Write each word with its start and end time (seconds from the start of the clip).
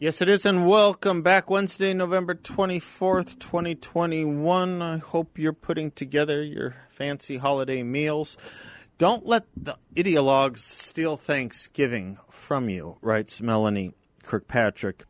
Yes, 0.00 0.22
it 0.22 0.28
is, 0.28 0.46
and 0.46 0.64
welcome 0.64 1.22
back 1.22 1.50
Wednesday, 1.50 1.92
November 1.92 2.36
24th, 2.36 3.36
2021. 3.40 4.80
I 4.80 4.98
hope 4.98 5.36
you're 5.36 5.52
putting 5.52 5.90
together 5.90 6.40
your 6.40 6.76
fancy 6.88 7.38
holiday 7.38 7.82
meals. 7.82 8.38
Don't 8.96 9.26
let 9.26 9.46
the 9.56 9.76
ideologues 9.96 10.58
steal 10.58 11.16
Thanksgiving 11.16 12.18
from 12.30 12.68
you, 12.68 12.98
writes 13.02 13.42
Melanie 13.42 13.92
Kirkpatrick 14.22 15.02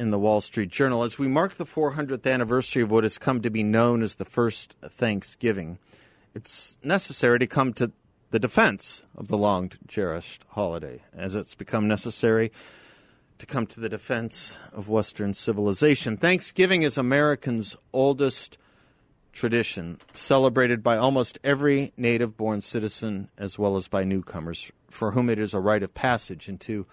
in 0.00 0.10
the 0.10 0.18
Wall 0.18 0.40
Street 0.40 0.70
Journal. 0.70 1.04
As 1.04 1.20
we 1.20 1.28
mark 1.28 1.54
the 1.54 1.64
400th 1.64 2.28
anniversary 2.28 2.82
of 2.82 2.90
what 2.90 3.04
has 3.04 3.18
come 3.18 3.40
to 3.42 3.50
be 3.50 3.62
known 3.62 4.02
as 4.02 4.16
the 4.16 4.24
first 4.24 4.74
Thanksgiving, 4.84 5.78
it's 6.34 6.76
necessary 6.82 7.38
to 7.38 7.46
come 7.46 7.72
to 7.74 7.92
the 8.32 8.40
defense 8.40 9.04
of 9.16 9.28
the 9.28 9.38
long 9.38 9.70
cherished 9.86 10.44
holiday, 10.48 11.04
as 11.16 11.36
it's 11.36 11.54
become 11.54 11.86
necessary 11.86 12.50
to 13.38 13.46
come 13.46 13.66
to 13.66 13.80
the 13.80 13.88
defense 13.88 14.56
of 14.72 14.88
Western 14.88 15.32
civilization. 15.32 16.16
Thanksgiving 16.16 16.82
is 16.82 16.98
Americans' 16.98 17.76
oldest 17.92 18.58
tradition, 19.32 19.98
celebrated 20.12 20.82
by 20.82 20.96
almost 20.96 21.38
every 21.44 21.92
native 21.96 22.36
born 22.36 22.60
citizen 22.60 23.28
as 23.38 23.58
well 23.58 23.76
as 23.76 23.86
by 23.86 24.02
newcomers, 24.02 24.72
for 24.90 25.12
whom 25.12 25.30
it 25.30 25.38
is 25.38 25.54
a 25.54 25.60
rite 25.60 25.82
of 25.82 25.94
passage 25.94 26.48
into 26.48 26.86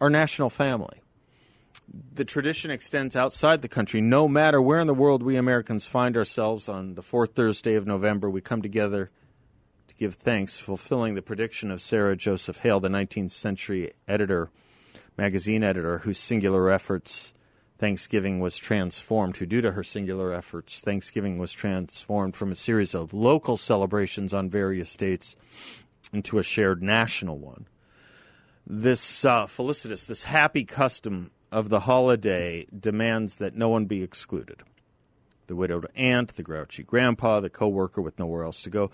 our 0.00 0.08
national 0.08 0.48
family. 0.48 1.02
The 2.14 2.24
tradition 2.24 2.70
extends 2.70 3.16
outside 3.16 3.60
the 3.60 3.68
country. 3.68 4.00
No 4.00 4.28
matter 4.28 4.62
where 4.62 4.78
in 4.78 4.86
the 4.86 4.94
world 4.94 5.22
we 5.22 5.36
Americans 5.36 5.86
find 5.86 6.16
ourselves 6.16 6.68
on 6.68 6.94
the 6.94 7.02
fourth 7.02 7.34
Thursday 7.34 7.74
of 7.74 7.86
November, 7.86 8.30
we 8.30 8.40
come 8.40 8.62
together 8.62 9.10
to 9.88 9.94
give 9.96 10.14
thanks, 10.14 10.56
fulfilling 10.56 11.16
the 11.16 11.22
prediction 11.22 11.70
of 11.70 11.82
Sarah 11.82 12.16
Joseph 12.16 12.58
Hale, 12.58 12.80
the 12.80 12.88
19th 12.88 13.32
century 13.32 13.90
editor 14.08 14.50
magazine 15.20 15.62
editor 15.62 15.98
whose 15.98 16.16
singular 16.16 16.70
efforts 16.70 17.34
Thanksgiving 17.76 18.40
was 18.40 18.56
transformed, 18.56 19.36
who, 19.36 19.44
due 19.44 19.60
to 19.60 19.72
her 19.72 19.84
singular 19.84 20.32
efforts, 20.32 20.80
Thanksgiving 20.80 21.36
was 21.36 21.52
transformed 21.52 22.34
from 22.34 22.50
a 22.50 22.54
series 22.54 22.94
of 22.94 23.12
local 23.12 23.58
celebrations 23.58 24.32
on 24.32 24.48
various 24.48 24.96
dates 24.96 25.36
into 26.10 26.38
a 26.38 26.42
shared 26.42 26.82
national 26.82 27.36
one. 27.38 27.66
This 28.66 29.22
uh, 29.22 29.46
felicitous, 29.46 30.06
this 30.06 30.24
happy 30.24 30.64
custom 30.64 31.32
of 31.52 31.68
the 31.68 31.80
holiday 31.80 32.66
demands 32.74 33.36
that 33.36 33.54
no 33.54 33.68
one 33.68 33.84
be 33.84 34.02
excluded. 34.02 34.62
The 35.48 35.56
widowed 35.56 35.86
aunt, 35.94 36.36
the 36.36 36.42
grouchy 36.42 36.82
grandpa, 36.82 37.40
the 37.40 37.50
coworker 37.50 38.00
with 38.00 38.18
nowhere 38.18 38.44
else 38.44 38.62
to 38.62 38.70
go, 38.70 38.90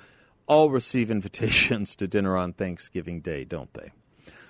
all 0.49 0.71
receive 0.71 1.09
invitations 1.09 1.95
to 1.95 2.09
dinner 2.09 2.37
on 2.37 2.53
Thanksgiving 2.53 3.21
Day, 3.21 3.45
don't 3.45 3.73
they? 3.75 3.93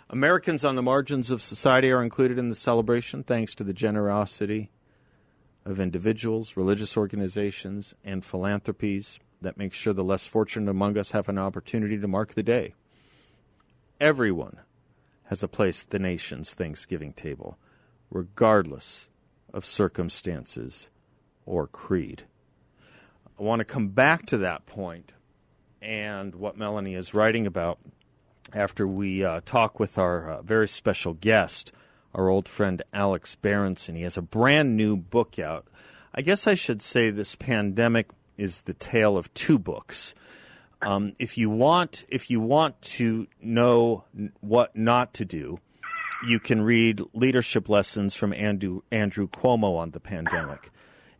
Americans 0.09 0.65
on 0.65 0.77
the 0.77 0.83
margins 0.83 1.33
of 1.33 1.43
society 1.43 1.91
are 1.91 2.03
included 2.03 2.39
in 2.39 2.49
the 2.49 2.55
celebration 2.55 3.25
thanks 3.25 3.57
to 3.57 3.65
the 3.65 3.73
generosity 3.73 4.71
of 5.65 5.81
individuals, 5.81 6.57
religious 6.57 6.97
organizations, 6.97 7.93
and 8.05 8.25
philanthropies 8.25 9.19
that 9.43 9.59
make 9.59 9.75
sure 9.75 9.93
the 9.93 10.05
less 10.05 10.29
fortunate 10.29 10.71
among 10.71 10.97
us 10.97 11.11
have 11.11 11.29
an 11.29 11.39
opportunity 11.39 11.99
to 11.99 12.07
mark 12.07 12.35
the 12.35 12.43
day. 12.45 12.75
Everyone 14.01 14.59
has 15.25 15.43
a 15.43 15.49
place 15.49 15.83
at 15.83 15.91
the 15.91 15.99
nation's 15.99 16.55
Thanksgiving 16.55 17.13
table, 17.13 17.59
regardless 18.09 19.09
of 19.53 19.67
circumstances 19.67 20.89
or 21.45 21.67
creed. 21.67 22.23
I 23.39 23.43
want 23.43 23.59
to 23.59 23.65
come 23.65 23.89
back 23.89 24.25
to 24.27 24.39
that 24.39 24.67
point 24.67 25.15
and 25.83 26.37
what 26.37 26.57
Melanie 26.57 26.95
is 26.95 27.13
writing 27.13 27.45
about 27.45 27.79
after 28.53 28.87
we 28.87 29.25
uh, 29.25 29.41
talk 29.45 29.79
with 29.81 29.99
our 29.99 30.31
uh, 30.31 30.43
very 30.43 30.69
special 30.69 31.15
guest, 31.15 31.73
our 32.15 32.29
old 32.29 32.49
friend 32.49 32.83
Alex 32.93 33.35
Berenson. 33.35 33.95
He 33.95 34.03
has 34.03 34.17
a 34.17 34.23
brand 34.23 34.77
new 34.77 34.97
book 34.97 35.39
out. 35.39 35.67
I 36.15 36.23
guess 36.23 36.47
I 36.47 36.55
should 36.55 36.83
say 36.83 37.11
this 37.11 37.35
pandemic 37.35 38.09
is 38.37 38.63
the 38.63 38.75
tale 38.75 39.17
of 39.17 39.33
two 39.35 39.59
books. 39.59 40.15
Um, 40.83 41.15
if 41.19 41.37
you 41.39 41.51
want, 41.51 42.05
if 42.09 42.31
you 42.31 42.41
want 42.41 42.81
to 42.83 43.27
know 43.41 44.05
what 44.41 44.77
not 44.77 45.15
to 45.15 45.25
do, 45.25 45.59
you 46.27 46.41
can 46.41 46.63
read 46.63 47.03
leadership 47.13 47.69
lessons 47.69 48.15
from 48.15 48.33
Andrew, 48.33 48.81
Andrew 48.91 49.29
Cuomo 49.29 49.77
on 49.77 49.91
the 49.91 50.01
pandemic. 50.01 50.71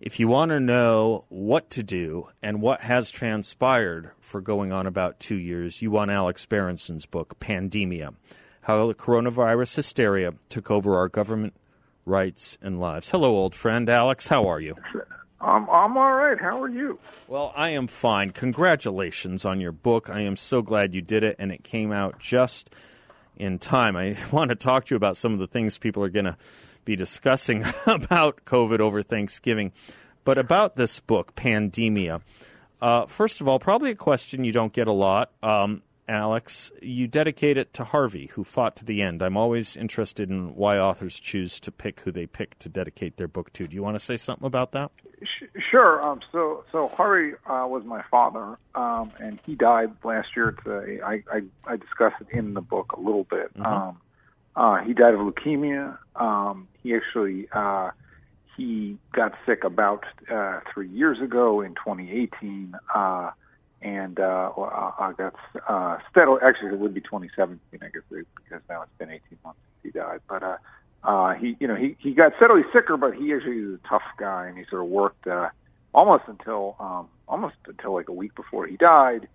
If 0.07 0.21
you 0.21 0.29
want 0.29 0.51
to 0.51 0.61
know 0.61 1.25
what 1.31 1.69
to 1.71 1.83
do 1.83 2.29
and 2.41 2.63
what 2.63 2.83
has 2.83 3.11
transpired 3.11 4.13
for 4.21 4.41
going 4.41 4.71
on 4.71 4.87
about 4.87 5.19
two 5.19 5.35
years, 5.35 5.83
you 5.83 5.91
want 5.91 6.13
Alex 6.13 6.47
Berenson's 6.47 7.07
book, 7.07 7.41
Pandemia 7.41 8.15
How 8.61 8.87
the 8.87 8.95
Coronavirus 8.95 9.75
Hysteria 9.75 10.35
Took 10.49 10.71
Over 10.71 10.97
Our 10.97 11.09
Government, 11.09 11.55
Rights, 12.05 12.57
and 12.63 12.79
Lives. 12.79 13.11
Hello, 13.11 13.35
old 13.35 13.57
friend. 13.57 13.89
Alex, 13.89 14.29
how 14.29 14.47
are 14.47 14.61
you? 14.61 14.77
I'm, 15.41 15.69
I'm 15.69 15.97
all 15.97 16.15
right. 16.15 16.41
How 16.41 16.63
are 16.63 16.69
you? 16.69 17.01
Well, 17.27 17.53
I 17.57 17.71
am 17.71 17.89
fine. 17.89 18.31
Congratulations 18.31 19.45
on 19.45 19.61
your 19.61 19.73
book. 19.73 20.09
I 20.09 20.21
am 20.21 20.37
so 20.37 20.63
glad 20.63 20.95
you 20.95 21.03
did 21.03 21.25
it, 21.25 21.35
and 21.41 21.51
it 21.51 21.65
came 21.65 21.91
out 21.91 22.21
just 22.21 22.71
in 23.37 23.59
time. 23.59 23.97
I 23.97 24.17
want 24.31 24.51
to 24.51 24.55
talk 24.55 24.85
to 24.85 24.95
you 24.95 24.97
about 24.97 25.17
some 25.17 25.33
of 25.33 25.41
the 25.41 25.49
things 25.49 25.79
people 25.79 26.05
are 26.05 26.11
going 26.11 26.27
to 26.27 26.37
be 26.87 26.97
discussing 26.97 27.67
about 27.87 28.47
COVID 28.47 28.81
over 28.81 29.03
Thanksgiving. 29.03 29.73
But 30.25 30.39
about 30.39 30.77
this 30.77 30.99
book, 31.01 31.35
Pandemia, 31.35 32.23
uh, 32.81 33.05
first 33.05 33.43
of 33.43 33.49
all, 33.49 33.59
probably 33.59 33.91
a 33.91 33.95
question 33.95 34.45
you 34.45 34.53
don't 34.53 34.73
get 34.73 34.87
a 34.87 34.93
lot. 34.93 35.33
Um, 35.43 35.83
Alex, 36.09 36.71
you 36.81 37.09
dedicate 37.09 37.57
it 37.57 37.75
to 37.75 37.85
Harvey, 37.85 38.27
who 38.29 38.45
fought 38.45 38.77
to 38.77 38.85
the 38.85 39.03
end. 39.03 39.23
I'm 39.23 39.37
always 39.37 39.77
interested 39.77 40.31
in 40.31 40.55
why 40.55 40.79
authors 40.79 41.19
choose 41.19 41.59
to 41.61 41.73
pick 41.73 42.01
who 42.01 42.13
they 42.13 42.27
pick 42.27 42.59
to 42.61 42.69
dedicate 42.69 43.17
their 43.17 43.29
book 43.29 43.53
to. 43.55 43.67
Do 43.67 43.75
you 43.75 43.83
want 43.83 43.97
to 43.97 44.05
say 44.05 44.17
something 44.17 44.47
about 44.47 44.73
that? 44.73 44.93
Sure. 45.71 46.07
Um, 46.07 46.21
so, 46.31 46.65
so 46.71 46.89
Harvey 46.89 47.35
uh, 47.47 47.67
was 47.67 47.83
my 47.85 48.03
father, 48.11 48.59
um, 48.75 49.11
and 49.19 49.41
he 49.45 49.57
died 49.57 49.93
last 50.05 50.29
year. 50.37 50.53
Today, 50.53 51.01
I, 51.03 51.23
I, 51.33 51.43
I 51.65 51.77
discuss 51.77 52.13
it 52.21 52.29
in 52.31 52.55
the 52.55 52.61
book 52.61 52.93
a 52.93 53.01
little 53.01 53.25
bit. 53.25 53.53
Mm-hmm. 53.55 53.67
Um, 53.67 54.01
uh, 54.57 54.79
he 54.79 54.95
died 54.95 55.15
of 55.15 55.21
leukemia. 55.21 55.99
Um, 56.17 56.69
he 56.83 56.95
actually 56.95 57.49
uh, 57.53 57.91
he 58.57 58.97
got 59.13 59.35
sick 59.45 59.65
about 59.65 60.05
uh, 60.33 60.61
three 60.73 60.89
years 60.89 61.21
ago 61.21 61.61
in 61.61 61.75
2018, 61.75 62.75
uh, 62.95 63.31
and 63.83 64.19
uh, 64.19 64.51
uh, 64.57 65.13
got 65.13 65.35
uh, 65.69 65.99
steadily. 66.11 66.41
Actually, 66.43 66.71
it 66.71 66.79
would 66.79 66.95
be 66.95 67.03
2017, 67.03 67.61
I 67.83 67.89
guess, 67.89 68.03
because 68.09 68.63
now 68.69 68.83
it's 68.83 68.91
been 68.99 69.11
18 69.11 69.21
months 69.45 69.61
since 69.83 69.93
he 69.95 69.99
died. 69.99 70.21
But 70.27 70.43
uh, 70.43 70.57
uh, 71.05 71.35
he, 71.35 71.57
you 71.61 71.69
know, 71.69 71.77
he 71.77 71.97
he 71.99 72.13
got 72.13 72.33
steadily 72.37 72.63
sicker, 72.73 72.97
but 72.97 73.15
he 73.15 73.35
actually 73.35 73.59
is 73.59 73.79
a 73.85 73.89
tough 73.89 74.03
guy, 74.19 74.47
and 74.47 74.57
he 74.57 74.65
sort 74.71 74.83
of 74.83 74.89
worked 74.89 75.27
uh, 75.27 75.51
almost 75.95 76.25
until 76.29 76.77
um, 76.81 77.09
almost 77.29 77.57
until 77.67 77.93
like 77.93 78.09
a 78.09 78.13
week 78.13 78.35
before 78.35 78.67
he 78.67 78.77
died. 78.77 79.29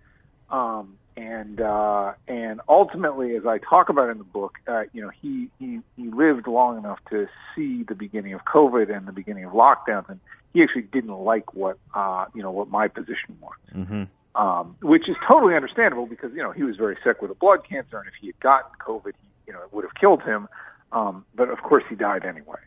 Um, 0.50 0.98
and 1.16 1.60
uh, 1.60 2.12
and 2.26 2.60
ultimately, 2.68 3.36
as 3.36 3.46
I 3.46 3.58
talk 3.58 3.88
about 3.88 4.10
in 4.10 4.18
the 4.18 4.24
book, 4.24 4.54
uh, 4.66 4.84
you 4.92 5.02
know, 5.02 5.10
he, 5.10 5.48
he 5.58 5.80
he 5.96 6.08
lived 6.08 6.46
long 6.46 6.78
enough 6.78 6.98
to 7.10 7.28
see 7.54 7.82
the 7.82 7.94
beginning 7.94 8.34
of 8.34 8.44
COVID 8.44 8.94
and 8.94 9.06
the 9.06 9.12
beginning 9.12 9.44
of 9.44 9.52
lockdowns, 9.52 10.08
and 10.08 10.20
he 10.52 10.62
actually 10.62 10.82
didn't 10.82 11.14
like 11.18 11.54
what 11.54 11.78
uh, 11.94 12.26
you 12.34 12.42
know 12.42 12.50
what 12.50 12.68
my 12.68 12.88
position 12.88 13.36
was, 13.40 13.54
mm-hmm. 13.74 14.04
um, 14.40 14.76
which 14.80 15.08
is 15.08 15.16
totally 15.30 15.54
understandable 15.54 16.06
because 16.06 16.32
you 16.32 16.42
know 16.42 16.52
he 16.52 16.62
was 16.62 16.76
very 16.76 16.96
sick 17.04 17.20
with 17.20 17.30
a 17.30 17.34
blood 17.34 17.60
cancer, 17.68 17.98
and 17.98 18.08
if 18.08 18.14
he 18.20 18.28
had 18.28 18.40
gotten 18.40 18.70
COVID, 18.80 19.12
he, 19.20 19.28
you 19.48 19.52
know, 19.52 19.60
it 19.62 19.72
would 19.72 19.84
have 19.84 19.94
killed 19.94 20.22
him. 20.22 20.48
Um, 20.92 21.24
but 21.34 21.48
of 21.48 21.62
course, 21.62 21.84
he 21.88 21.94
died 21.94 22.24
anyway. 22.24 22.58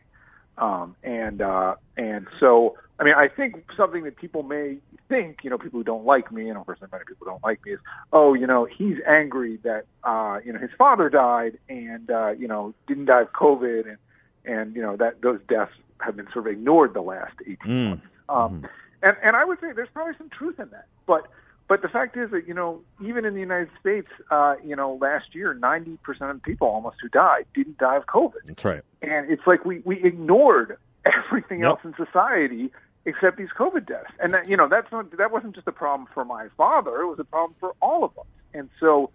Um, 0.58 0.96
and 1.04 1.42
uh, 1.42 1.76
and 1.98 2.28
so, 2.40 2.78
I 3.00 3.04
mean, 3.04 3.14
I 3.16 3.28
think 3.28 3.64
something 3.76 4.04
that 4.04 4.16
people 4.16 4.44
may 4.44 4.78
think, 5.10 5.40
you 5.44 5.50
know, 5.50 5.58
people 5.58 5.80
who 5.80 5.84
don't 5.84 6.06
like 6.06 6.32
me, 6.32 6.50
and 6.50 6.58
of 6.58 6.66
course, 6.66 6.80
there 6.80 6.88
are 6.88 6.92
many 6.92 7.06
people 7.06 7.26
don't 7.26 7.44
like 7.44 7.64
me, 7.66 7.74
is, 7.74 7.80
oh, 8.14 8.34
you 8.34 8.48
know, 8.48 8.66
he's 8.66 8.98
angry 9.08 9.58
that, 9.64 9.84
uh, 10.04 10.40
you 10.44 10.54
know, 10.54 10.60
his 10.60 10.72
father 10.78 11.10
died 11.10 11.60
and, 11.70 12.10
uh, 12.10 12.32
you 12.32 12.48
know, 12.48 12.74
didn't 12.88 13.06
die 13.06 13.22
of 13.22 13.34
COVID, 13.34 13.88
and 13.88 13.98
and 14.46 14.76
you 14.76 14.82
know 14.82 14.96
that 14.96 15.22
those 15.22 15.40
deaths 15.48 15.74
have 16.00 16.16
been 16.16 16.28
sort 16.32 16.48
of 16.48 16.54
ignored 16.54 16.94
the 16.94 17.02
last 17.02 17.36
18 17.42 17.58
mm. 17.66 17.90
months. 17.90 18.06
Um, 18.30 18.62
mm. 18.62 18.70
And 19.04 19.18
and 19.24 19.36
I 19.36 19.46
would 19.46 19.60
say 19.60 19.68
there's 19.76 19.90
probably 19.94 20.14
some 20.18 20.30
truth 20.30 20.60
in 20.60 20.70
that, 20.70 20.88
but 21.06 21.28
but 21.68 21.82
the 21.82 21.88
fact 21.88 22.16
is 22.18 22.30
that 22.32 22.48
you 22.48 22.54
know, 22.54 22.82
even 23.04 23.26
in 23.26 23.34
the 23.34 23.40
United 23.40 23.70
States, 23.80 24.08
uh, 24.32 24.56
you 24.64 24.76
know, 24.76 24.98
last 25.02 25.34
year, 25.34 25.54
ninety 25.54 25.98
percent 26.04 26.30
of 26.32 26.42
people 26.44 26.68
almost 26.68 26.98
who 27.02 27.10
died 27.10 27.46
didn't 27.56 27.78
die 27.78 27.98
of 27.98 28.06
COVID. 28.06 28.46
That's 28.46 28.64
right. 28.66 28.82
And 29.02 29.32
it's 29.32 29.42
like 29.48 29.66
we 29.66 29.80
we 29.86 30.04
ignored 30.04 30.78
everything 31.06 31.60
Yep. 31.62 31.68
else 31.70 31.80
in 31.84 31.94
society 31.96 32.72
except 33.08 33.38
these 33.38 33.50
COVID 33.56 33.86
deaths. 33.86 34.10
And 34.20 34.34
that, 34.34 34.48
you 34.50 34.58
know, 34.58 34.68
that's 34.68 34.92
not 34.92 35.16
that 35.18 35.32
wasn't 35.32 35.54
just 35.56 35.68
a 35.68 35.72
problem 35.72 36.08
for 36.14 36.26
my 36.26 36.48
father; 36.58 37.02
it 37.02 37.08
was 37.08 37.20
a 37.20 37.24
problem 37.24 37.56
for 37.60 37.74
all 37.82 38.04
of 38.04 38.12
us. 38.18 38.26
And 38.54 38.70
so, 38.80 39.12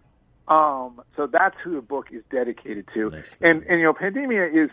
um, 0.49 1.01
so 1.17 1.27
that's 1.27 1.57
who 1.63 1.75
the 1.77 1.83
book 1.83 2.07
is 2.13 2.23
dedicated 2.31 2.87
to. 2.95 3.11
Nice. 3.11 3.37
And 3.41 3.63
and 3.65 3.81
you 3.81 3.87
know, 3.87 3.93
pandemia 3.93 4.65
is, 4.65 4.71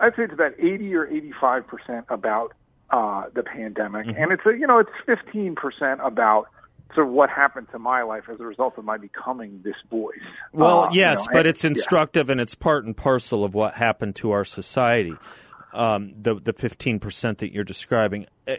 I'd 0.00 0.14
say 0.16 0.22
it's 0.24 0.32
about 0.32 0.52
eighty 0.58 0.94
or 0.94 1.06
eighty-five 1.06 1.66
percent 1.66 2.06
about 2.08 2.54
uh, 2.90 3.24
the 3.34 3.42
pandemic, 3.42 4.06
Mm-hmm. 4.06 4.22
and 4.22 4.32
it's 4.32 4.42
a, 4.46 4.50
you 4.58 4.66
know, 4.66 4.78
it's 4.78 4.90
fifteen 5.04 5.54
percent 5.56 6.00
about. 6.02 6.46
Sort 6.94 7.08
of 7.08 7.12
what 7.12 7.28
happened 7.30 7.66
to 7.72 7.78
my 7.78 8.02
life 8.02 8.24
as 8.32 8.40
a 8.40 8.44
result 8.44 8.78
of 8.78 8.84
my 8.84 8.96
becoming 8.96 9.60
this 9.62 9.74
voice. 9.90 10.16
Well, 10.52 10.84
Uh, 10.84 10.90
you 10.92 11.00
yes, 11.00 11.18
know, 11.18 11.26
but 11.32 11.38
and- 11.40 11.48
it's 11.48 11.64
yeah. 11.64 11.70
instructive 11.70 12.30
and 12.30 12.40
it's 12.40 12.54
part 12.54 12.84
and 12.84 12.96
parcel 12.96 13.44
of 13.44 13.54
what 13.54 13.74
happened 13.74 14.16
to 14.16 14.30
our 14.30 14.44
society. 14.44 15.14
Um, 15.74 16.14
the 16.18 16.36
the 16.36 16.54
fifteen 16.54 16.98
percent 17.00 17.38
that 17.38 17.52
you're 17.52 17.64
describing. 17.64 18.26
Uh, 18.46 18.54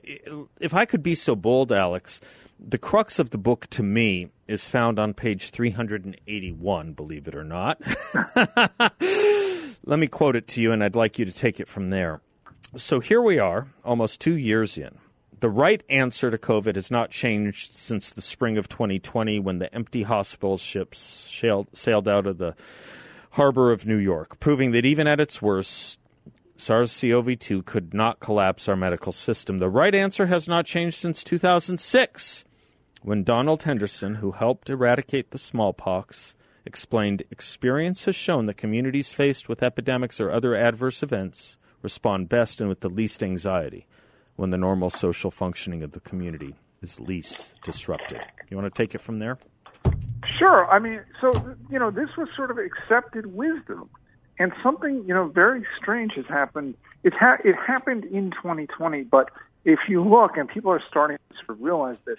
If 0.59 0.73
I 0.75 0.85
could 0.85 1.01
be 1.01 1.15
so 1.15 1.35
bold, 1.35 1.71
Alex, 1.71 2.21
the 2.59 2.77
crux 2.77 3.17
of 3.17 3.31
the 3.31 3.39
book 3.39 3.65
to 3.71 3.81
me 3.81 4.29
is 4.47 4.67
found 4.67 4.99
on 4.99 5.15
page 5.15 5.49
three 5.49 5.71
hundred 5.71 6.05
and 6.05 6.15
eighty-one. 6.27 6.93
Believe 6.93 7.27
it 7.27 7.33
or 7.33 7.43
not. 7.45 7.81
Let 9.85 9.99
me 9.99 10.07
quote 10.07 10.35
it 10.35 10.47
to 10.49 10.61
you, 10.61 10.71
and 10.71 10.83
I'd 10.83 10.95
like 10.95 11.17
you 11.17 11.25
to 11.25 11.31
take 11.31 11.59
it 11.59 11.67
from 11.67 11.89
there. 11.89 12.21
So 12.75 12.99
here 12.99 13.21
we 13.21 13.39
are, 13.39 13.67
almost 13.85 14.19
two 14.19 14.35
years 14.37 14.77
in. 14.77 14.97
The 15.39 15.49
right 15.51 15.83
answer 15.87 16.31
to 16.31 16.37
COVID 16.37 16.73
has 16.75 16.89
not 16.89 17.11
changed 17.11 17.75
since 17.75 18.09
the 18.09 18.23
spring 18.23 18.57
of 18.57 18.67
2020 18.67 19.39
when 19.39 19.59
the 19.59 19.73
empty 19.73 20.01
hospital 20.01 20.57
ships 20.57 20.97
sailed, 20.99 22.07
out 22.07 22.25
of 22.25 22.39
the 22.39 22.55
harbor 23.31 23.71
of 23.71 23.85
New 23.85 23.97
York, 23.97 24.39
proving 24.39 24.71
that 24.71 24.85
even 24.85 25.05
at 25.05 25.19
its 25.19 25.39
worst, 25.39 25.99
SARS 26.55 26.99
CoV 26.99 27.37
2 27.37 27.61
could 27.61 27.93
not 27.93 28.19
collapse 28.19 28.67
our 28.67 28.75
medical 28.75 29.11
system. 29.11 29.59
The 29.59 29.69
right 29.69 29.93
answer 29.93 30.25
has 30.25 30.47
not 30.47 30.65
changed 30.65 30.97
since 30.97 31.23
2006 31.23 32.43
when 33.03 33.23
Donald 33.23 33.61
Henderson, 33.61 34.15
who 34.15 34.31
helped 34.31 34.71
eradicate 34.71 35.29
the 35.29 35.37
smallpox, 35.37 36.33
explained 36.65 37.21
experience 37.29 38.05
has 38.05 38.15
shown 38.15 38.47
that 38.47 38.57
communities 38.57 39.13
faced 39.13 39.47
with 39.47 39.61
epidemics 39.61 40.19
or 40.19 40.31
other 40.31 40.55
adverse 40.55 41.03
events 41.03 41.57
respond 41.83 42.27
best 42.27 42.59
and 42.59 42.67
with 42.67 42.79
the 42.79 42.89
least 42.89 43.21
anxiety 43.21 43.85
when 44.37 44.51
the 44.51 44.57
normal 44.57 44.89
social 44.89 45.29
functioning 45.29 45.83
of 45.83 45.91
the 45.91 45.99
community 45.99 46.55
is 46.81 46.99
least 46.99 47.55
disrupted. 47.63 48.25
You 48.49 48.55
want 48.55 48.73
to 48.73 48.83
take 48.83 48.95
it 48.95 49.01
from 49.01 49.19
there? 49.19 49.37
Sure. 50.39 50.67
I 50.69 50.79
mean, 50.79 51.01
so 51.19 51.31
you 51.69 51.79
know, 51.79 51.91
this 51.91 52.09
was 52.17 52.29
sort 52.35 52.51
of 52.51 52.57
accepted 52.57 53.35
wisdom, 53.35 53.89
and 54.39 54.53
something 54.63 55.03
you 55.07 55.13
know 55.13 55.27
very 55.27 55.65
strange 55.77 56.13
has 56.15 56.25
happened. 56.27 56.75
It 57.03 57.13
ha- 57.13 57.39
it 57.43 57.55
happened 57.55 58.05
in 58.05 58.31
2020, 58.31 59.03
but 59.03 59.29
if 59.65 59.79
you 59.89 60.03
look, 60.03 60.37
and 60.37 60.47
people 60.47 60.71
are 60.71 60.81
starting 60.87 61.17
to 61.45 61.53
realize 61.53 61.97
this, 62.05 62.17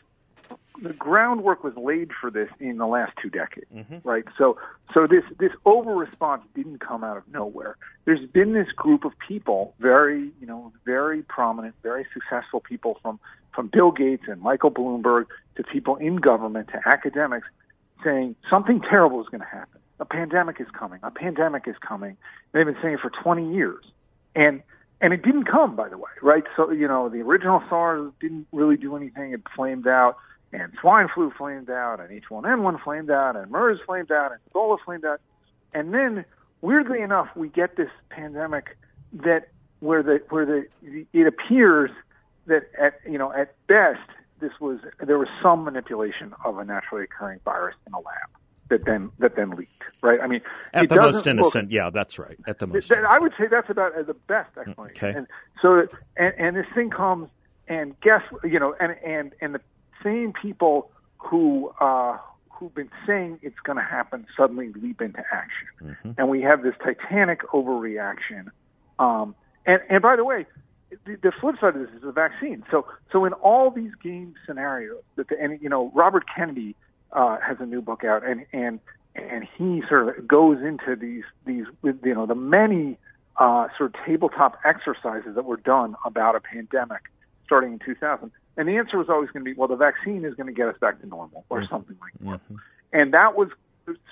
the 0.83 0.93
groundwork 0.93 1.65
was 1.65 1.75
laid 1.77 2.11
for 2.21 2.31
this 2.31 2.49
in 2.61 2.79
the 2.79 2.87
last 2.87 3.13
two 3.21 3.31
decades, 3.31 3.71
mm-hmm. 3.75 3.97
right? 4.09 4.25
So, 4.37 4.59
so 4.95 5.07
this 5.07 5.25
this 5.39 5.53
over 5.65 5.95
response 5.95 6.43
didn't 6.55 6.81
come 6.81 7.05
out 7.05 7.17
of 7.17 7.25
nowhere. 7.33 7.77
There's 8.05 8.27
been 8.31 8.53
this 8.53 8.69
group 8.75 9.05
of 9.05 9.13
people, 9.27 9.75
very 9.81 10.31
you 10.41 10.47
know, 10.47 10.73
very 10.85 11.23
prominent, 11.23 11.75
very 11.83 12.07
successful 12.13 12.61
people 12.61 12.99
from 13.03 13.19
from 13.55 13.69
Bill 13.73 13.91
Gates 13.91 14.25
and 14.29 14.41
Michael 14.41 14.71
Bloomberg 14.71 15.27
to 15.57 15.65
people 15.65 15.97
in 15.97 16.17
government 16.17 16.69
to 16.69 16.81
academics 16.89 17.49
saying 18.05 18.37
something 18.49 18.81
terrible 18.81 19.21
is 19.21 19.29
going 19.29 19.41
to 19.41 19.47
happen. 19.47 19.81
A 20.01 20.05
pandemic 20.05 20.61
is 20.61 20.69
coming. 20.79 21.01
A 21.03 21.11
pandemic 21.11 21.65
is 21.67 21.75
coming. 21.87 22.17
They've 22.53 22.65
been 22.65 22.77
saying 22.81 22.95
it 22.95 23.01
for 23.01 23.11
20 23.11 23.53
years, 23.55 23.85
and 24.37 24.63
and 25.01 25.13
it 25.13 25.23
didn't 25.23 25.45
come, 25.45 25.77
by 25.77 25.89
the 25.89 25.99
way, 25.99 26.11
right? 26.23 26.45
So 26.57 26.71
you 26.71 26.89
know, 26.89 27.09
the 27.09 27.21
original 27.21 27.63
SARS 27.69 28.13
didn't 28.21 28.47
really 28.53 28.77
do 28.77 28.97
anything. 28.97 29.33
It 29.33 29.43
flamed 29.55 29.87
out, 29.87 30.17
and 30.53 30.73
swine 30.81 31.09
flu 31.15 31.31
flamed 31.37 31.71
out, 31.71 32.01
and 32.01 32.11
H1N1 32.23 32.83
flamed 32.83 33.11
out, 33.11 33.37
and 33.37 33.51
MERS 33.51 33.81
flamed 33.85 34.11
out, 34.11 34.33
and 34.33 34.41
Ebola 34.53 34.79
flamed 34.85 35.05
out, 35.05 35.21
and 35.75 35.93
then 35.93 36.25
weirdly 36.61 37.01
enough, 37.01 37.29
we 37.37 37.49
get 37.49 37.77
this 37.77 37.91
pandemic 38.11 38.77
that 39.13 39.49
where 39.81 40.03
the 40.03 40.21
where 40.31 40.45
the 40.45 40.67
it 41.13 41.27
appears 41.27 41.91
that 42.47 42.65
at 42.79 42.95
you 43.11 43.19
know 43.19 43.33
at 43.33 43.55
best 43.67 44.01
this 44.41 44.53
was 44.61 44.79
there 45.05 45.19
was 45.19 45.29
some 45.43 45.65
manipulation 45.65 46.35
of 46.45 46.59
a 46.59 46.65
naturally 46.65 47.05
occurring 47.05 47.41
virus 47.45 47.77
in 47.87 47.93
a 47.93 47.99
lab 47.99 48.29
that 48.71 48.85
then 48.85 49.11
that 49.19 49.37
then 49.37 49.51
leaked 49.51 49.83
right 50.03 50.21
i 50.21 50.27
mean 50.27 50.41
At 50.75 50.89
the 50.89 50.97
most 50.97 51.05
doesn't 51.05 51.37
look- 51.37 51.45
innocent, 51.47 51.71
yeah, 51.71 51.91
that's 51.91 52.19
right. 52.19 52.39
At 52.47 52.59
the 52.59 52.67
most, 52.67 52.89
that, 52.89 53.05
I 53.05 53.19
would 53.19 53.33
say 53.39 53.47
that's 53.51 53.71
about 53.71 53.97
uh, 53.97 54.03
the 54.03 54.15
best 54.15 54.57
explanation. 54.57 55.09
Okay. 55.09 55.17
And 55.17 55.27
so, 55.63 55.87
and, 56.17 56.35
and 56.37 56.57
this 56.57 56.67
thing 56.75 56.91
comes, 56.91 57.29
and 57.67 57.99
guess, 58.01 58.23
you 58.45 58.61
know, 58.61 58.75
and 58.79 58.95
and 59.05 59.33
and 59.41 59.55
the 59.55 59.61
same 60.09 60.33
people 60.33 60.91
who 61.19 61.71
uh, 61.81 62.17
who've 62.51 62.75
been 62.75 62.91
saying 63.07 63.39
it's 63.43 63.59
going 63.65 63.77
to 63.77 63.85
happen 63.85 64.27
suddenly 64.37 64.73
leap 64.83 65.01
into 65.01 65.23
action, 65.33 65.69
Mm-hmm. 65.83 66.11
and 66.19 66.29
we 66.29 66.43
have 66.43 66.63
this 66.63 66.75
titanic 66.83 67.41
overreaction. 67.53 68.51
Um, 68.99 69.35
and 69.67 69.81
and 69.89 70.03
by 70.03 70.17
the 70.17 70.25
way, 70.25 70.47
the, 71.05 71.17
the 71.23 71.33
flip 71.41 71.57
side 71.61 71.77
of 71.77 71.81
this 71.81 71.91
is 71.95 72.03
the 72.03 72.13
vaccine. 72.13 72.65
So 72.71 72.87
so 73.13 73.25
in 73.25 73.33
all 73.35 73.71
these 73.71 73.93
game 74.03 74.35
scenarios, 74.47 75.03
that 75.17 75.29
the, 75.29 75.41
and 75.41 75.61
you 75.61 75.69
know 75.69 75.93
Robert 75.95 76.25
Kennedy 76.35 76.75
uh, 77.13 77.39
has 77.47 77.59
a 77.61 77.67
new 77.67 77.83
book 77.83 78.03
out, 78.05 78.27
and 78.27 78.45
and 78.53 78.81
and 79.15 79.47
he 79.57 79.83
sort 79.89 80.19
of 80.19 80.27
goes 80.27 80.59
into 80.63 80.97
these 80.97 81.25
these 81.47 81.67
you 81.83 82.15
know 82.15 82.27
the 82.27 82.35
many 82.35 82.99
uh, 83.37 83.69
sort 83.77 83.95
of 83.95 84.01
tabletop 84.05 84.59
exercises 84.65 85.35
that 85.35 85.45
were 85.45 85.57
done 85.59 85.95
about 86.05 86.35
a 86.35 86.41
pandemic 86.41 87.03
starting 87.45 87.75
in 87.75 87.79
2000. 87.79 88.31
And 88.59 88.69
the 88.69 88.77
answer 88.77 88.99
was 88.99 89.09
always 89.09 89.31
going 89.31 89.45
to 89.45 89.51
be, 89.51 89.57
well, 89.57 89.69
the 89.69 89.77
vaccine 89.77 90.25
is 90.25 90.35
going 90.35 90.49
to 90.49 90.53
get 90.53 90.67
us 90.67 90.75
back 90.81 91.01
to 91.01 91.07
normal 91.07 91.45
or 91.49 91.61
mm-hmm. 91.61 91.73
something 91.73 91.97
like 92.01 92.13
that. 92.21 92.45
Mm-hmm. 92.45 92.57
And 92.93 93.15
that 93.15 93.37
was 93.37 93.49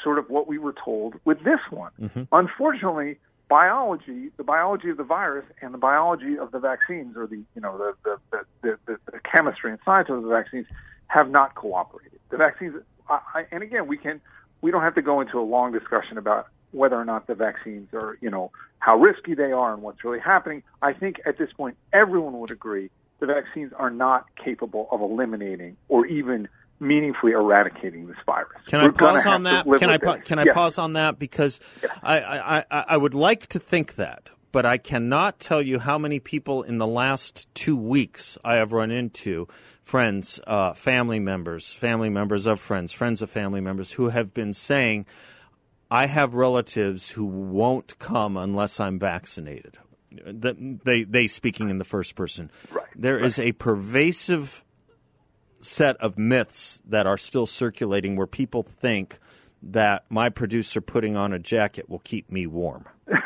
sort 0.02 0.20
of 0.20 0.30
what 0.30 0.46
we 0.46 0.56
were 0.56 0.74
told 0.84 1.14
with 1.24 1.42
this 1.42 1.58
one. 1.70 1.90
Mm-hmm. 2.00 2.22
Unfortunately, 2.30 3.18
biology, 3.48 4.30
the 4.36 4.44
biology 4.44 4.88
of 4.88 4.98
the 4.98 5.04
virus 5.04 5.44
and 5.60 5.74
the 5.74 5.78
biology 5.78 6.38
of 6.38 6.52
the 6.52 6.60
vaccines, 6.60 7.16
or 7.16 7.26
the 7.26 7.42
you 7.54 7.60
know 7.60 7.76
the 7.76 7.92
the 8.04 8.18
the, 8.30 8.44
the, 8.62 8.78
the, 8.86 9.12
the 9.12 9.20
chemistry 9.20 9.72
and 9.72 9.80
science 9.84 10.08
of 10.08 10.22
the 10.22 10.28
vaccines, 10.28 10.66
have 11.08 11.28
not 11.28 11.56
cooperated. 11.56 12.20
The 12.30 12.36
vaccines, 12.36 12.74
I, 13.08 13.20
I, 13.34 13.46
and 13.50 13.64
again, 13.64 13.88
we 13.88 13.98
can 13.98 14.20
we 14.60 14.70
don't 14.70 14.82
have 14.82 14.94
to 14.94 15.02
go 15.02 15.20
into 15.20 15.38
a 15.40 15.42
long 15.42 15.72
discussion 15.72 16.18
about 16.18 16.46
whether 16.70 16.96
or 16.96 17.04
not 17.04 17.26
the 17.26 17.34
vaccines 17.34 17.88
are 17.92 18.16
you 18.20 18.30
know 18.30 18.52
how 18.78 18.96
risky 18.96 19.34
they 19.34 19.50
are 19.50 19.74
and 19.74 19.82
what's 19.82 20.04
really 20.04 20.20
happening. 20.20 20.62
I 20.82 20.92
think 20.92 21.20
at 21.26 21.36
this 21.36 21.52
point, 21.52 21.76
everyone 21.92 22.38
would 22.38 22.52
agree 22.52 22.90
the 23.20 23.26
vaccines 23.26 23.72
are 23.76 23.90
not 23.90 24.26
capable 24.42 24.88
of 24.90 25.00
eliminating 25.00 25.76
or 25.88 26.06
even 26.06 26.48
meaningfully 26.80 27.32
eradicating 27.32 28.06
this 28.06 28.16
virus. 28.26 28.60
Can 28.66 28.82
We're 28.82 28.88
I 28.88 28.92
pause 28.92 29.26
on 29.26 29.44
that? 29.44 29.66
Can 29.78 29.90
I 29.90 29.98
pa- 29.98 30.18
can 30.18 30.38
I 30.38 30.44
Yes. 30.44 30.54
pause 30.54 30.78
on 30.78 30.92
that 30.94 31.18
because 31.18 31.60
I, 32.02 32.20
I, 32.20 32.58
I 32.58 32.84
I 32.88 32.96
would 32.96 33.14
like 33.14 33.46
to 33.48 33.58
think 33.58 33.94
that, 33.94 34.28
but 34.52 34.66
I 34.66 34.76
cannot 34.76 35.40
tell 35.40 35.62
you 35.62 35.78
how 35.78 35.96
many 35.96 36.20
people 36.20 36.62
in 36.62 36.76
the 36.78 36.86
last 36.86 37.52
two 37.54 37.76
weeks 37.76 38.36
I 38.44 38.56
have 38.56 38.72
run 38.72 38.90
into 38.90 39.48
friends, 39.82 40.38
uh, 40.46 40.74
family 40.74 41.18
members, 41.18 41.72
family 41.72 42.10
members 42.10 42.44
of 42.44 42.60
friends, 42.60 42.92
friends 42.92 43.22
of 43.22 43.30
family 43.30 43.62
members 43.62 43.92
who 43.92 44.10
have 44.10 44.34
been 44.34 44.52
saying, 44.52 45.06
"I 45.90 46.06
have 46.06 46.34
relatives 46.34 47.12
who 47.12 47.24
won't 47.24 47.98
come 47.98 48.36
unless 48.36 48.78
I'm 48.80 48.98
vaccinated." 48.98 49.78
That- 50.24 50.80
They 50.84 51.04
they 51.04 51.26
speaking 51.26 51.70
in 51.70 51.78
the 51.78 51.84
first 51.84 52.14
person. 52.14 52.50
Right, 52.72 52.86
There 52.94 53.18
is 53.18 53.38
a 53.38 53.52
pervasive 53.52 54.64
set 55.60 55.96
of 55.96 56.16
myths 56.18 56.82
that 56.88 57.06
are 57.06 57.18
still 57.18 57.46
circulating 57.46 58.16
where 58.16 58.26
people 58.26 58.62
think 58.62 59.18
that 59.62 60.04
my 60.10 60.28
producer 60.28 60.80
putting 60.80 61.16
on 61.16 61.32
a 61.32 61.38
jacket 61.38 61.88
will 61.88 61.98
keep 62.00 62.30
me 62.30 62.46
warm. 62.46 62.84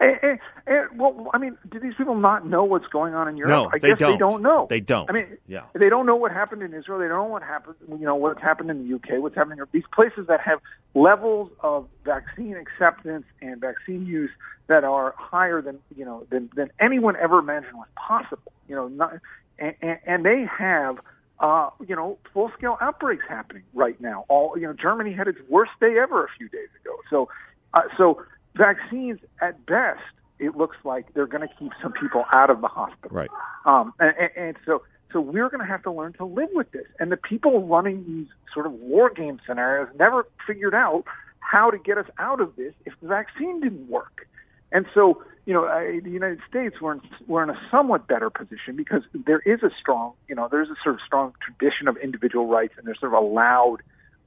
And, 0.00 0.18
and, 0.22 0.38
and, 0.66 1.00
well, 1.00 1.30
I 1.32 1.38
mean, 1.38 1.56
do 1.70 1.80
these 1.80 1.94
people 1.96 2.14
not 2.14 2.46
know 2.46 2.62
what's 2.62 2.86
going 2.88 3.14
on 3.14 3.26
in 3.26 3.38
Europe? 3.38 3.48
No, 3.50 3.70
I 3.72 3.78
they 3.78 3.88
guess 3.90 3.98
don't. 3.98 4.12
they 4.12 4.18
don't 4.18 4.42
know. 4.42 4.66
They 4.68 4.80
don't. 4.80 5.08
I 5.08 5.14
mean, 5.14 5.38
Yeah. 5.46 5.64
they 5.74 5.88
don't 5.88 6.04
know 6.04 6.14
what 6.16 6.30
happened 6.30 6.62
in 6.62 6.74
Israel. 6.74 6.98
They 6.98 7.08
don't 7.08 7.16
know 7.26 7.32
what 7.32 7.42
happened. 7.42 7.76
You 7.88 8.04
know 8.04 8.14
what's 8.16 8.42
happened 8.42 8.70
in 8.70 8.86
the 8.86 8.94
UK. 8.96 9.22
What's 9.22 9.34
happening 9.34 9.52
in 9.52 9.56
Europe. 9.58 9.70
These 9.72 9.86
places 9.94 10.26
that 10.28 10.40
have 10.42 10.58
levels 10.94 11.50
of 11.60 11.88
vaccine 12.04 12.54
acceptance 12.56 13.24
and 13.40 13.60
vaccine 13.62 14.04
use 14.04 14.30
that 14.68 14.84
are 14.84 15.14
higher 15.18 15.60
than 15.60 15.78
you 15.96 16.04
know 16.04 16.26
than 16.30 16.50
than 16.54 16.70
anyone 16.80 17.16
ever 17.16 17.38
imagined 17.38 17.74
was 17.74 17.88
possible. 17.96 18.52
You 18.68 18.76
know, 18.76 18.88
not, 18.88 19.14
and, 19.58 19.74
and, 20.06 20.24
they 20.24 20.46
have. 20.58 20.98
Uh, 21.40 21.70
you 21.86 21.94
know, 21.94 22.18
full-scale 22.34 22.76
outbreaks 22.80 23.22
happening 23.28 23.62
right 23.72 24.00
now. 24.00 24.24
All 24.26 24.58
you 24.58 24.66
know, 24.66 24.72
Germany 24.72 25.12
had 25.12 25.28
its 25.28 25.38
worst 25.48 25.70
day 25.80 25.96
ever 25.96 26.24
a 26.24 26.28
few 26.36 26.48
days 26.48 26.68
ago. 26.82 26.96
So, 27.08 27.28
uh, 27.74 27.82
so 27.96 28.20
vaccines, 28.56 29.20
at 29.40 29.64
best, 29.64 30.00
it 30.40 30.56
looks 30.56 30.76
like 30.82 31.14
they're 31.14 31.28
going 31.28 31.46
to 31.46 31.54
keep 31.56 31.70
some 31.80 31.92
people 31.92 32.24
out 32.34 32.50
of 32.50 32.60
the 32.60 32.66
hospital. 32.66 33.16
Right. 33.16 33.30
Um, 33.64 33.94
and, 34.00 34.14
and, 34.18 34.30
and 34.36 34.56
so 34.66 34.82
So 35.12 35.20
we're 35.20 35.48
going 35.48 35.60
to 35.60 35.66
have 35.66 35.82
to 35.84 35.90
learn 35.90 36.12
to 36.14 36.24
live 36.24 36.50
with 36.52 36.70
this. 36.72 36.86
And 36.98 37.10
the 37.10 37.16
people 37.16 37.66
running 37.66 38.04
these 38.06 38.26
sort 38.52 38.66
of 38.66 38.72
war 38.72 39.10
game 39.10 39.40
scenarios 39.46 39.88
never 39.98 40.26
figured 40.46 40.74
out 40.74 41.04
how 41.40 41.70
to 41.70 41.78
get 41.78 41.98
us 41.98 42.06
out 42.18 42.40
of 42.40 42.56
this 42.56 42.74
if 42.84 42.92
the 43.00 43.08
vaccine 43.08 43.60
didn't 43.60 43.88
work. 43.88 44.26
And 44.72 44.86
so, 44.94 45.22
you 45.46 45.54
know, 45.54 45.64
I, 45.64 46.00
the 46.02 46.10
United 46.10 46.40
States 46.48 46.76
we're 46.80 46.92
in, 46.94 47.00
we're 47.26 47.42
in 47.42 47.50
a 47.50 47.60
somewhat 47.70 48.06
better 48.06 48.30
position 48.30 48.76
because 48.76 49.02
there 49.14 49.40
is 49.40 49.62
a 49.62 49.70
strong, 49.80 50.12
you 50.28 50.34
know, 50.34 50.48
there's 50.50 50.68
a 50.68 50.76
sort 50.82 50.96
of 50.96 51.00
strong 51.06 51.32
tradition 51.40 51.88
of 51.88 51.96
individual 51.96 52.46
rights, 52.46 52.74
and 52.76 52.86
there's 52.86 53.00
sort 53.00 53.14
of 53.14 53.22
a 53.22 53.26
loud, 53.26 53.78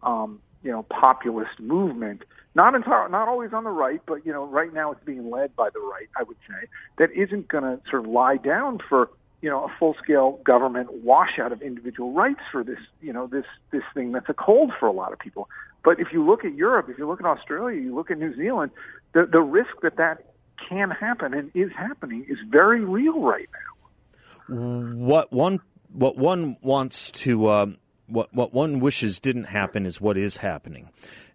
um, 0.04 0.40
you 0.64 0.72
know, 0.72 0.84
populist 0.84 1.60
movement. 1.60 2.24
Not 2.54 2.76
entire, 2.76 3.08
not 3.08 3.30
always 3.30 3.54
on 3.54 3.64
the 3.64 3.70
right, 3.70 4.02
but 4.06 4.26
you 4.26 4.34
know, 4.34 4.46
right 4.46 4.74
now 4.74 4.92
it's 4.92 5.04
being 5.06 5.30
led 5.30 5.56
by 5.56 5.70
the 5.74 5.80
right. 5.80 6.10
I 6.18 6.24
would 6.24 6.38
say 6.50 6.68
that 6.98 7.12
isn't 7.12 7.48
going 7.48 7.64
to 7.64 7.80
sort 7.90 8.06
of 8.06 8.12
lie 8.12 8.38
down 8.38 8.80
for 8.90 9.10
you 9.42 9.50
know, 9.50 9.64
a 9.64 9.74
full-scale 9.80 10.40
government 10.44 10.94
washout 11.04 11.52
of 11.52 11.62
individual 11.62 12.14
rights 12.14 12.42
for 12.52 12.64
this, 12.64 12.78
you 13.02 13.12
know, 13.12 13.28
this 13.28 13.46
this 13.72 13.82
thing 13.94 14.12
that's 14.12 14.30
a 14.30 14.34
cold 14.34 14.72
for 14.80 14.86
a 14.86 14.92
lot 14.92 15.14
of 15.14 15.20
people. 15.20 15.50
But 15.84 16.00
if 16.00 16.10
you 16.14 16.24
look 16.24 16.46
at 16.46 16.54
Europe, 16.54 16.90
if 16.90 17.00
you 17.00 17.08
look 17.08 17.20
at 17.20 17.26
Australia, 17.26 17.82
you 17.82 17.96
look 17.96 18.12
at 18.12 18.20
New 18.20 18.36
Zealand, 18.36 18.72
the 19.14 19.26
the 19.26 19.42
risk 19.42 19.72
that 19.82 19.98
that 19.98 20.31
can 20.68 20.92
happen 20.92 21.34
and 21.34 21.52
is 21.54 21.72
happening 21.76 22.26
is 22.28 22.38
very 22.50 22.84
real 22.84 23.20
right 23.22 23.50
now. 23.54 24.56
What 24.96 25.32
one 25.32 25.60
what 25.94 26.18
one 26.18 26.58
wants 26.62 27.12
to 27.12 27.50
um, 27.50 27.78
what 28.08 28.34
what 28.34 28.54
one 28.54 28.80
wishes 28.80 29.20
didn't 29.20 29.46
happen 29.46 29.86
is 29.86 30.02
what 30.02 30.18
is 30.18 30.38
happening 30.38 30.90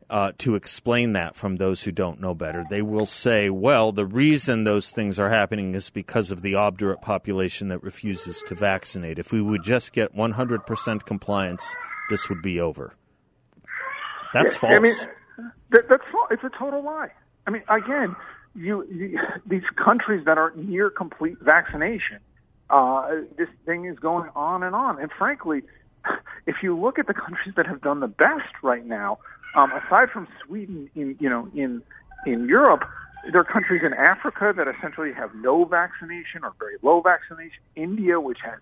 uh, 0.09 0.33
to 0.39 0.55
explain 0.55 1.15
that 1.15 1.35
from 1.35 1.57
those 1.57 1.83
who 1.83 1.91
don't 1.91 2.21
know 2.21 2.35
better. 2.35 2.65
They 2.69 2.83
will 2.83 3.07
say, 3.07 3.51
well, 3.51 3.93
the 3.93 4.07
reason 4.07 4.65
those 4.65 4.91
things 4.91 5.19
are 5.19 5.31
happening 5.31 5.75
is 5.75 5.91
because 5.91 6.31
of 6.31 6.43
the 6.43 6.55
obdurate 6.55 7.03
population 7.03 7.69
that 7.69 7.83
refuses 7.83 8.43
to 8.47 8.55
vaccinate. 8.55 9.19
If 9.19 9.33
we 9.33 9.43
would 9.43 9.65
just 9.65 9.93
get 9.93 10.15
100% 10.15 11.05
compliance, 11.05 11.75
this 12.09 12.29
would 12.29 12.43
be 12.43 12.61
over. 12.61 12.93
That's 14.33 14.55
yeah, 14.55 14.61
false. 14.61 14.75
I 14.75 14.79
mean, 14.79 14.95
that, 15.71 15.89
that's 15.89 16.05
false. 16.13 16.29
It's 16.31 16.45
a 16.45 16.51
total 16.57 16.85
lie. 16.85 17.11
I 17.47 17.51
mean, 17.51 17.63
again, 17.69 18.15
you, 18.57 18.87
you 18.91 19.19
these 19.47 19.63
countries 19.83 20.25
that 20.27 20.39
are 20.39 20.53
near 20.57 20.91
complete 20.91 21.39
vaccination, 21.41 22.19
uh, 22.71 23.09
this 23.37 23.49
thing 23.65 23.85
is 23.85 23.99
going 23.99 24.31
on 24.35 24.63
and 24.63 24.75
on. 24.75 25.01
And 25.01 25.11
frankly, 25.17 25.63
if 26.47 26.57
you 26.63 26.79
look 26.79 26.99
at 26.99 27.07
the 27.07 27.15
countries 27.15 27.55
that 27.57 27.67
have 27.67 27.81
done 27.81 28.01
the 28.01 28.09
best 28.09 28.53
right 28.63 28.85
now, 28.85 29.19
um, 29.55 29.73
aside 29.73 30.11
from 30.11 30.29
Sweden, 30.45 30.91
in 30.95 31.17
you 31.19 31.31
know 31.31 31.49
in 31.55 31.83
in 32.27 32.49
Europe, 32.49 32.83
there 33.31 33.41
are 33.41 33.45
countries 33.45 33.83
in 33.85 33.95
Africa 33.95 34.53
that 34.57 34.67
essentially 34.69 35.13
have 35.13 35.35
no 35.35 35.65
vaccination 35.65 36.45
or 36.45 36.53
very 36.59 36.77
low 36.83 37.01
vaccination. 37.01 37.59
India, 37.75 38.21
which 38.21 38.39
has 38.45 38.59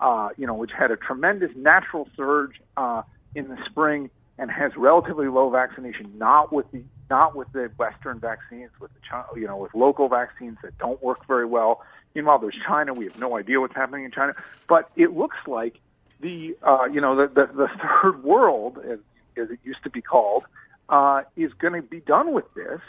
uh, 0.00 0.30
you 0.36 0.46
know 0.46 0.54
which 0.54 0.70
had 0.76 0.90
a 0.90 0.96
tremendous 0.96 1.50
natural 1.54 2.08
surge 2.16 2.60
uh, 2.76 3.02
in 3.34 3.48
the 3.48 3.58
spring 3.66 4.10
and 4.38 4.50
has 4.50 4.72
relatively 4.76 5.28
low 5.28 5.50
vaccination, 5.50 6.12
not 6.16 6.52
with 6.52 6.70
the 6.72 6.82
not 7.10 7.34
with 7.34 7.50
the 7.52 7.70
Western 7.78 8.20
vaccines, 8.20 8.70
with 8.80 8.90
the 8.94 9.40
you 9.40 9.46
know 9.46 9.56
with 9.56 9.74
local 9.74 10.08
vaccines 10.08 10.58
that 10.62 10.76
don't 10.78 11.02
work 11.02 11.26
very 11.26 11.46
well. 11.46 11.82
Meanwhile, 12.14 12.38
there's 12.38 12.56
China. 12.66 12.94
We 12.94 13.04
have 13.04 13.18
no 13.18 13.36
idea 13.36 13.60
what's 13.60 13.74
happening 13.74 14.04
in 14.04 14.10
China, 14.10 14.34
but 14.68 14.90
it 14.96 15.12
looks 15.16 15.36
like 15.46 15.78
the 16.20 16.56
uh, 16.62 16.84
you 16.84 17.00
know 17.00 17.16
the, 17.16 17.26
the 17.26 17.46
the 17.52 17.68
third 18.02 18.22
world, 18.22 18.78
as 18.78 18.98
as 19.36 19.50
it 19.50 19.58
used 19.64 19.82
to 19.84 19.90
be 19.90 20.02
called, 20.02 20.44
uh, 20.88 21.22
is 21.36 21.52
going 21.54 21.74
to 21.74 21.82
be 21.82 22.00
done 22.00 22.32
with 22.32 22.52
this 22.54 22.80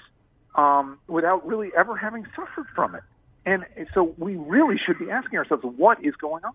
um, 0.55 0.99
without 1.07 1.45
really 1.45 1.71
ever 1.77 1.95
having 1.95 2.25
suffered 2.35 2.67
from 2.75 2.95
it. 2.95 3.03
And 3.45 3.65
so 3.93 4.13
we 4.17 4.35
really 4.35 4.77
should 4.77 4.99
be 4.99 5.09
asking 5.09 5.39
ourselves, 5.39 5.63
what 5.63 6.03
is 6.03 6.15
going 6.15 6.43
on? 6.43 6.53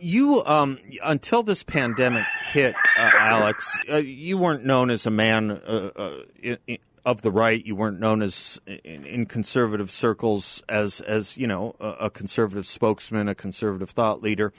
You, 0.00 0.44
um, 0.44 0.78
until 1.02 1.42
this 1.42 1.62
pandemic 1.62 2.24
hit, 2.52 2.74
uh, 2.96 3.10
Alex, 3.14 3.76
uh, 3.90 3.96
you 3.96 4.38
weren't 4.38 4.64
known 4.64 4.90
as 4.90 5.06
a 5.06 5.10
man 5.10 5.50
uh, 5.50 5.90
uh 6.38 6.56
of 7.04 7.22
the 7.22 7.30
right. 7.30 7.64
You 7.64 7.74
weren't 7.76 7.98
known 7.98 8.22
as 8.22 8.60
in, 8.66 9.04
in 9.04 9.26
conservative 9.26 9.90
circles 9.90 10.62
as 10.68 11.00
as 11.00 11.36
you 11.36 11.46
know 11.46 11.74
a, 11.80 11.88
a, 11.88 12.10
conservative 12.10 12.66
spokesman, 12.66 13.28
a 13.28 13.34
conservative 13.34 13.90
thought 13.90 14.22
leader. 14.22 14.52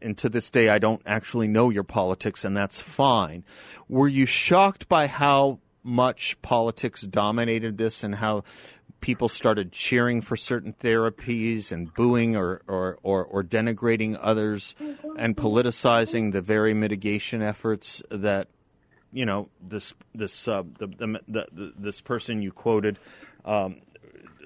And 0.00 0.16
to 0.18 0.28
this 0.28 0.50
day, 0.50 0.68
I 0.68 0.78
don't 0.78 1.02
actually 1.06 1.48
know 1.48 1.70
your 1.70 1.82
politics, 1.82 2.44
and 2.44 2.56
that's 2.56 2.80
fine. 2.80 3.44
Were 3.88 4.08
you 4.08 4.26
shocked 4.26 4.88
by 4.88 5.06
how 5.06 5.60
much 5.82 6.40
politics 6.42 7.02
dominated 7.02 7.78
this, 7.78 8.04
and 8.04 8.16
how 8.16 8.44
people 9.00 9.28
started 9.28 9.72
cheering 9.72 10.20
for 10.20 10.36
certain 10.36 10.72
therapies 10.72 11.70
and 11.70 11.92
booing 11.94 12.36
or, 12.36 12.62
or, 12.66 12.98
or, 13.02 13.24
or, 13.24 13.44
denigrating 13.44 14.18
others 14.20 14.74
and 15.18 15.36
politicizing 15.36 16.32
the 16.32 16.40
very 16.40 16.74
mitigation 16.74 17.42
efforts 17.42 18.02
that 18.10 18.48
you 19.12 19.24
know 19.24 19.48
this 19.60 19.94
this 20.14 20.48
uh, 20.48 20.62
the, 20.78 20.88
the, 20.88 21.20
the, 21.28 21.72
this 21.78 22.00
person 22.00 22.42
you 22.42 22.52
quoted 22.52 22.98
um, 23.44 23.80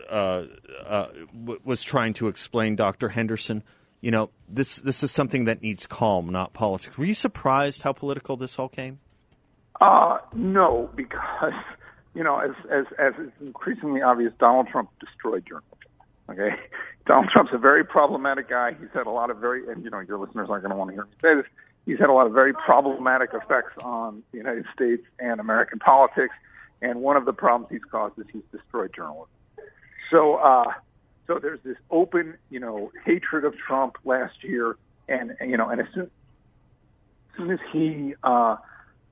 uh, 0.08 0.44
uh, 0.86 1.06
w- 1.32 1.60
was 1.64 1.82
trying 1.82 2.12
to 2.14 2.28
explain 2.28 2.76
Dr. 2.76 3.08
Henderson. 3.08 3.62
You 4.00 4.10
know 4.10 4.30
this 4.48 4.76
this 4.76 5.02
is 5.02 5.10
something 5.10 5.44
that 5.46 5.62
needs 5.62 5.86
calm, 5.86 6.28
not 6.30 6.52
politics. 6.52 6.96
Were 6.96 7.04
you 7.04 7.14
surprised 7.14 7.82
how 7.82 7.92
political 7.92 8.36
this 8.36 8.58
all 8.58 8.68
came? 8.68 9.00
Uh, 9.80 10.18
no, 10.34 10.90
because 10.94 11.54
you 12.14 12.24
know 12.24 12.38
as 12.38 12.52
as 12.70 12.86
as 12.98 13.12
it's 13.18 13.32
increasingly 13.40 14.02
obvious, 14.02 14.32
Donald 14.38 14.68
Trump 14.68 14.90
destroyed 15.00 15.44
journalism. 15.46 15.78
Okay, 16.28 16.56
Donald 17.06 17.30
Trump's 17.34 17.52
a 17.52 17.58
very 17.58 17.84
problematic 17.84 18.48
guy. 18.48 18.72
He's 18.78 18.90
had 18.92 19.06
a 19.06 19.10
lot 19.10 19.30
of 19.30 19.38
very, 19.38 19.68
and 19.70 19.84
you 19.84 19.90
know 19.90 20.00
your 20.00 20.18
listeners 20.18 20.48
aren't 20.50 20.62
going 20.62 20.70
to 20.70 20.76
want 20.76 20.90
to 20.90 20.94
hear 20.94 21.04
me 21.04 21.10
say 21.22 21.34
this 21.34 21.46
he's 21.86 21.98
had 21.98 22.08
a 22.08 22.12
lot 22.12 22.26
of 22.26 22.32
very 22.32 22.52
problematic 22.52 23.30
effects 23.32 23.72
on 23.82 24.22
the 24.32 24.38
United 24.38 24.64
States 24.74 25.02
and 25.18 25.40
American 25.40 25.78
politics. 25.78 26.34
And 26.82 27.00
one 27.00 27.16
of 27.16 27.24
the 27.24 27.32
problems 27.32 27.70
he's 27.70 27.84
caused 27.90 28.18
is 28.18 28.26
he's 28.32 28.42
destroyed 28.52 28.92
journalism. 28.94 29.28
So, 30.10 30.36
uh, 30.36 30.72
so 31.26 31.38
there's 31.40 31.60
this 31.62 31.76
open, 31.90 32.34
you 32.48 32.58
know, 32.58 32.90
hatred 33.04 33.44
of 33.44 33.54
Trump 33.56 33.96
last 34.04 34.42
year, 34.42 34.76
and 35.08 35.36
you 35.40 35.56
know, 35.56 35.68
and 35.68 35.80
as 35.80 35.86
soon, 35.94 36.04
as, 36.04 36.08
soon 37.36 37.50
as 37.50 37.58
he, 37.72 38.14
uh, 38.24 38.56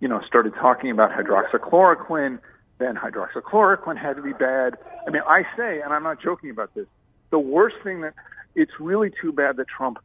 you 0.00 0.08
know, 0.08 0.20
started 0.26 0.54
talking 0.54 0.90
about 0.90 1.10
hydroxychloroquine, 1.12 2.38
then 2.78 2.96
hydroxychloroquine 2.96 3.98
had 3.98 4.16
to 4.16 4.22
be 4.22 4.32
bad. 4.32 4.76
I 5.06 5.10
mean, 5.10 5.22
I 5.26 5.42
say, 5.56 5.80
and 5.80 5.92
I'm 5.92 6.02
not 6.02 6.22
joking 6.22 6.50
about 6.50 6.74
this, 6.74 6.86
the 7.30 7.38
worst 7.38 7.76
thing 7.82 8.00
that 8.02 8.14
it's 8.54 8.72
really 8.80 9.10
too 9.20 9.32
bad 9.32 9.56
that 9.56 9.68
Trump 9.68 9.98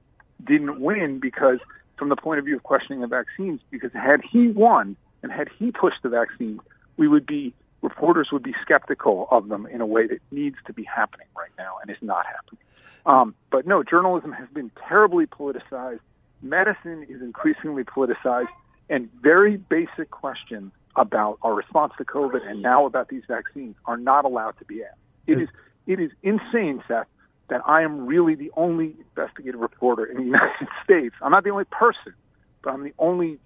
didn't 0.43 0.79
win 0.79 1.19
because 1.19 1.59
from 1.97 2.09
the 2.09 2.15
point 2.15 2.39
of 2.39 2.45
view 2.45 2.55
of 2.55 2.63
questioning 2.63 3.01
the 3.01 3.07
vaccines 3.07 3.61
because 3.69 3.91
had 3.93 4.21
he 4.29 4.47
won 4.47 4.95
and 5.21 5.31
had 5.31 5.49
he 5.57 5.71
pushed 5.71 6.01
the 6.03 6.09
vaccine, 6.09 6.59
we 6.97 7.07
would 7.07 7.25
be 7.25 7.53
reporters 7.81 8.29
would 8.31 8.43
be 8.43 8.55
skeptical 8.61 9.27
of 9.29 9.49
them 9.49 9.65
in 9.67 9.81
a 9.81 9.85
way 9.85 10.07
that 10.07 10.19
needs 10.31 10.55
to 10.65 10.73
be 10.73 10.83
happening 10.83 11.27
right 11.37 11.51
now 11.57 11.75
and 11.81 11.91
is 11.91 12.01
not 12.01 12.25
happening. 12.25 12.59
Um, 13.05 13.35
but 13.51 13.67
no, 13.67 13.83
journalism 13.83 14.31
has 14.31 14.47
been 14.49 14.71
terribly 14.87 15.25
politicized. 15.25 15.99
Medicine 16.41 17.05
is 17.09 17.21
increasingly 17.21 17.83
politicized, 17.83 18.47
and 18.89 19.09
very 19.21 19.57
basic 19.57 20.11
questions 20.11 20.71
about 20.95 21.39
our 21.41 21.53
response 21.53 21.93
to 21.97 22.05
COVID 22.05 22.47
and 22.47 22.61
now 22.61 22.85
about 22.85 23.09
these 23.09 23.23
vaccines 23.27 23.75
are 23.85 23.97
not 23.97 24.25
allowed 24.25 24.57
to 24.59 24.65
be 24.65 24.83
asked. 24.83 24.97
It 25.25 25.37
is 25.41 25.47
it 25.87 25.99
is 25.99 26.11
insane, 26.21 26.83
Seth, 26.87 27.07
that 27.49 27.61
I 27.65 27.81
am 27.81 28.05
really 28.05 28.35
the 28.35 28.51
only 28.55 28.95
investigative 29.15 29.59
reporter 29.59 30.05
in 30.05 30.17
the 30.17 30.23
United 30.25 30.67
States. 30.83 31.15
I'm 31.21 31.31
not 31.31 31.43
the 31.43 31.49
only 31.49 31.65
person, 31.65 32.13
but 32.61 32.73
I'm 32.73 32.83
the 32.83 32.93
only 32.99 33.39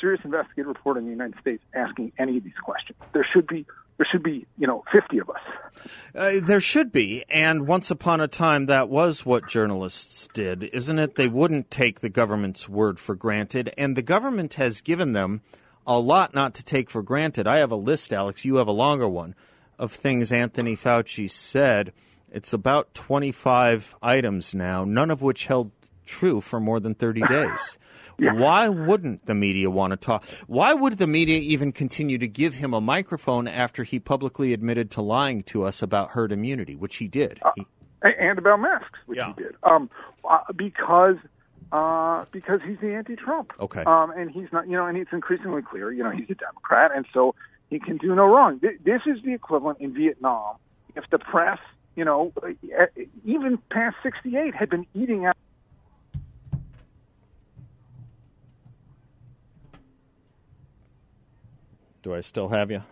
serious 0.00 0.20
investigative 0.24 0.66
reporter 0.66 1.00
in 1.00 1.06
the 1.06 1.12
United 1.12 1.38
States 1.40 1.62
asking 1.74 2.12
any 2.18 2.38
of 2.38 2.44
these 2.44 2.58
questions. 2.62 2.98
There 3.12 3.26
should 3.32 3.46
be 3.46 3.66
there 3.98 4.06
should 4.10 4.22
be 4.22 4.46
you 4.58 4.66
know 4.66 4.84
50 4.92 5.18
of 5.18 5.30
us. 5.30 5.40
Uh, 6.14 6.32
there 6.42 6.60
should 6.60 6.92
be, 6.92 7.24
and 7.30 7.66
once 7.66 7.90
upon 7.90 8.20
a 8.20 8.28
time 8.28 8.66
that 8.66 8.88
was 8.88 9.24
what 9.24 9.48
journalists 9.48 10.28
did, 10.34 10.64
isn't 10.64 10.98
it? 10.98 11.14
They 11.14 11.28
wouldn't 11.28 11.70
take 11.70 12.00
the 12.00 12.08
government's 12.08 12.68
word 12.68 12.98
for 12.98 13.14
granted, 13.14 13.72
and 13.78 13.96
the 13.96 14.02
government 14.02 14.54
has 14.54 14.80
given 14.80 15.12
them 15.12 15.40
a 15.86 15.98
lot 15.98 16.34
not 16.34 16.54
to 16.54 16.64
take 16.64 16.90
for 16.90 17.02
granted. 17.02 17.46
I 17.46 17.58
have 17.58 17.72
a 17.72 17.76
list, 17.76 18.12
Alex. 18.12 18.44
You 18.44 18.56
have 18.56 18.68
a 18.68 18.72
longer 18.72 19.08
one 19.08 19.34
of 19.78 19.92
things 19.92 20.30
Anthony 20.30 20.76
Fauci 20.76 21.28
said 21.28 21.92
it's 22.30 22.52
about 22.52 22.94
25 22.94 23.96
items 24.02 24.54
now, 24.54 24.84
none 24.84 25.10
of 25.10 25.22
which 25.22 25.46
held 25.46 25.70
true 26.06 26.40
for 26.40 26.60
more 26.60 26.80
than 26.80 26.94
30 26.94 27.20
days. 27.28 27.78
yeah. 28.18 28.32
Why 28.34 28.68
wouldn't 28.68 29.26
the 29.26 29.34
media 29.34 29.70
want 29.70 29.90
to 29.90 29.96
talk? 29.96 30.24
Why 30.46 30.72
would 30.72 30.98
the 30.98 31.06
media 31.06 31.40
even 31.40 31.72
continue 31.72 32.18
to 32.18 32.28
give 32.28 32.54
him 32.54 32.74
a 32.74 32.80
microphone 32.80 33.48
after 33.48 33.84
he 33.84 33.98
publicly 33.98 34.52
admitted 34.52 34.90
to 34.92 35.02
lying 35.02 35.42
to 35.44 35.64
us 35.64 35.82
about 35.82 36.10
herd 36.10 36.32
immunity, 36.32 36.76
which 36.76 36.96
he 36.96 37.08
did? 37.08 37.40
Uh, 37.44 37.50
he, 37.56 37.66
and 38.02 38.38
about 38.38 38.60
masks, 38.60 38.98
which 39.06 39.18
yeah. 39.18 39.32
he 39.36 39.42
did. 39.42 39.54
Um, 39.62 39.90
uh, 40.28 40.38
because 40.54 41.16
uh, 41.72 42.26
because 42.32 42.60
he's 42.66 42.76
the 42.82 42.94
anti-Trump. 42.94 43.50
Okay. 43.58 43.82
Um, 43.84 44.10
and 44.10 44.30
he's 44.30 44.52
not, 44.52 44.68
you 44.68 44.76
know, 44.76 44.84
and 44.84 44.98
it's 44.98 45.10
increasingly 45.10 45.62
clear, 45.62 45.90
you 45.90 46.04
know, 46.04 46.10
he's 46.10 46.28
a 46.28 46.34
Democrat, 46.34 46.90
and 46.94 47.06
so 47.14 47.34
he 47.70 47.80
can 47.80 47.96
do 47.96 48.14
no 48.14 48.26
wrong. 48.26 48.60
This 48.60 49.00
is 49.06 49.22
the 49.24 49.32
equivalent 49.32 49.80
in 49.80 49.94
Vietnam 49.94 50.56
if 50.94 51.04
the 51.10 51.18
press, 51.18 51.58
you 51.96 52.04
know, 52.04 52.30
eh, 52.46 52.52
eh, 52.78 53.04
even 53.24 53.56
past 53.70 53.96
'68 54.02 54.54
had 54.54 54.68
been 54.68 54.86
eating 54.94 55.24
out. 55.24 55.34
Do 62.02 62.14
I 62.14 62.20
still 62.20 62.50
have 62.50 62.70
you? 62.70 62.82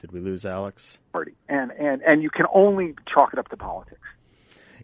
Did 0.00 0.10
we 0.10 0.18
lose 0.18 0.44
Alex? 0.44 0.98
Party. 1.12 1.34
And 1.48 1.70
and 1.70 2.02
and 2.02 2.24
you 2.24 2.30
can 2.30 2.46
only 2.52 2.96
chalk 3.06 3.32
it 3.32 3.38
up 3.38 3.48
to 3.50 3.56
politics. 3.56 4.00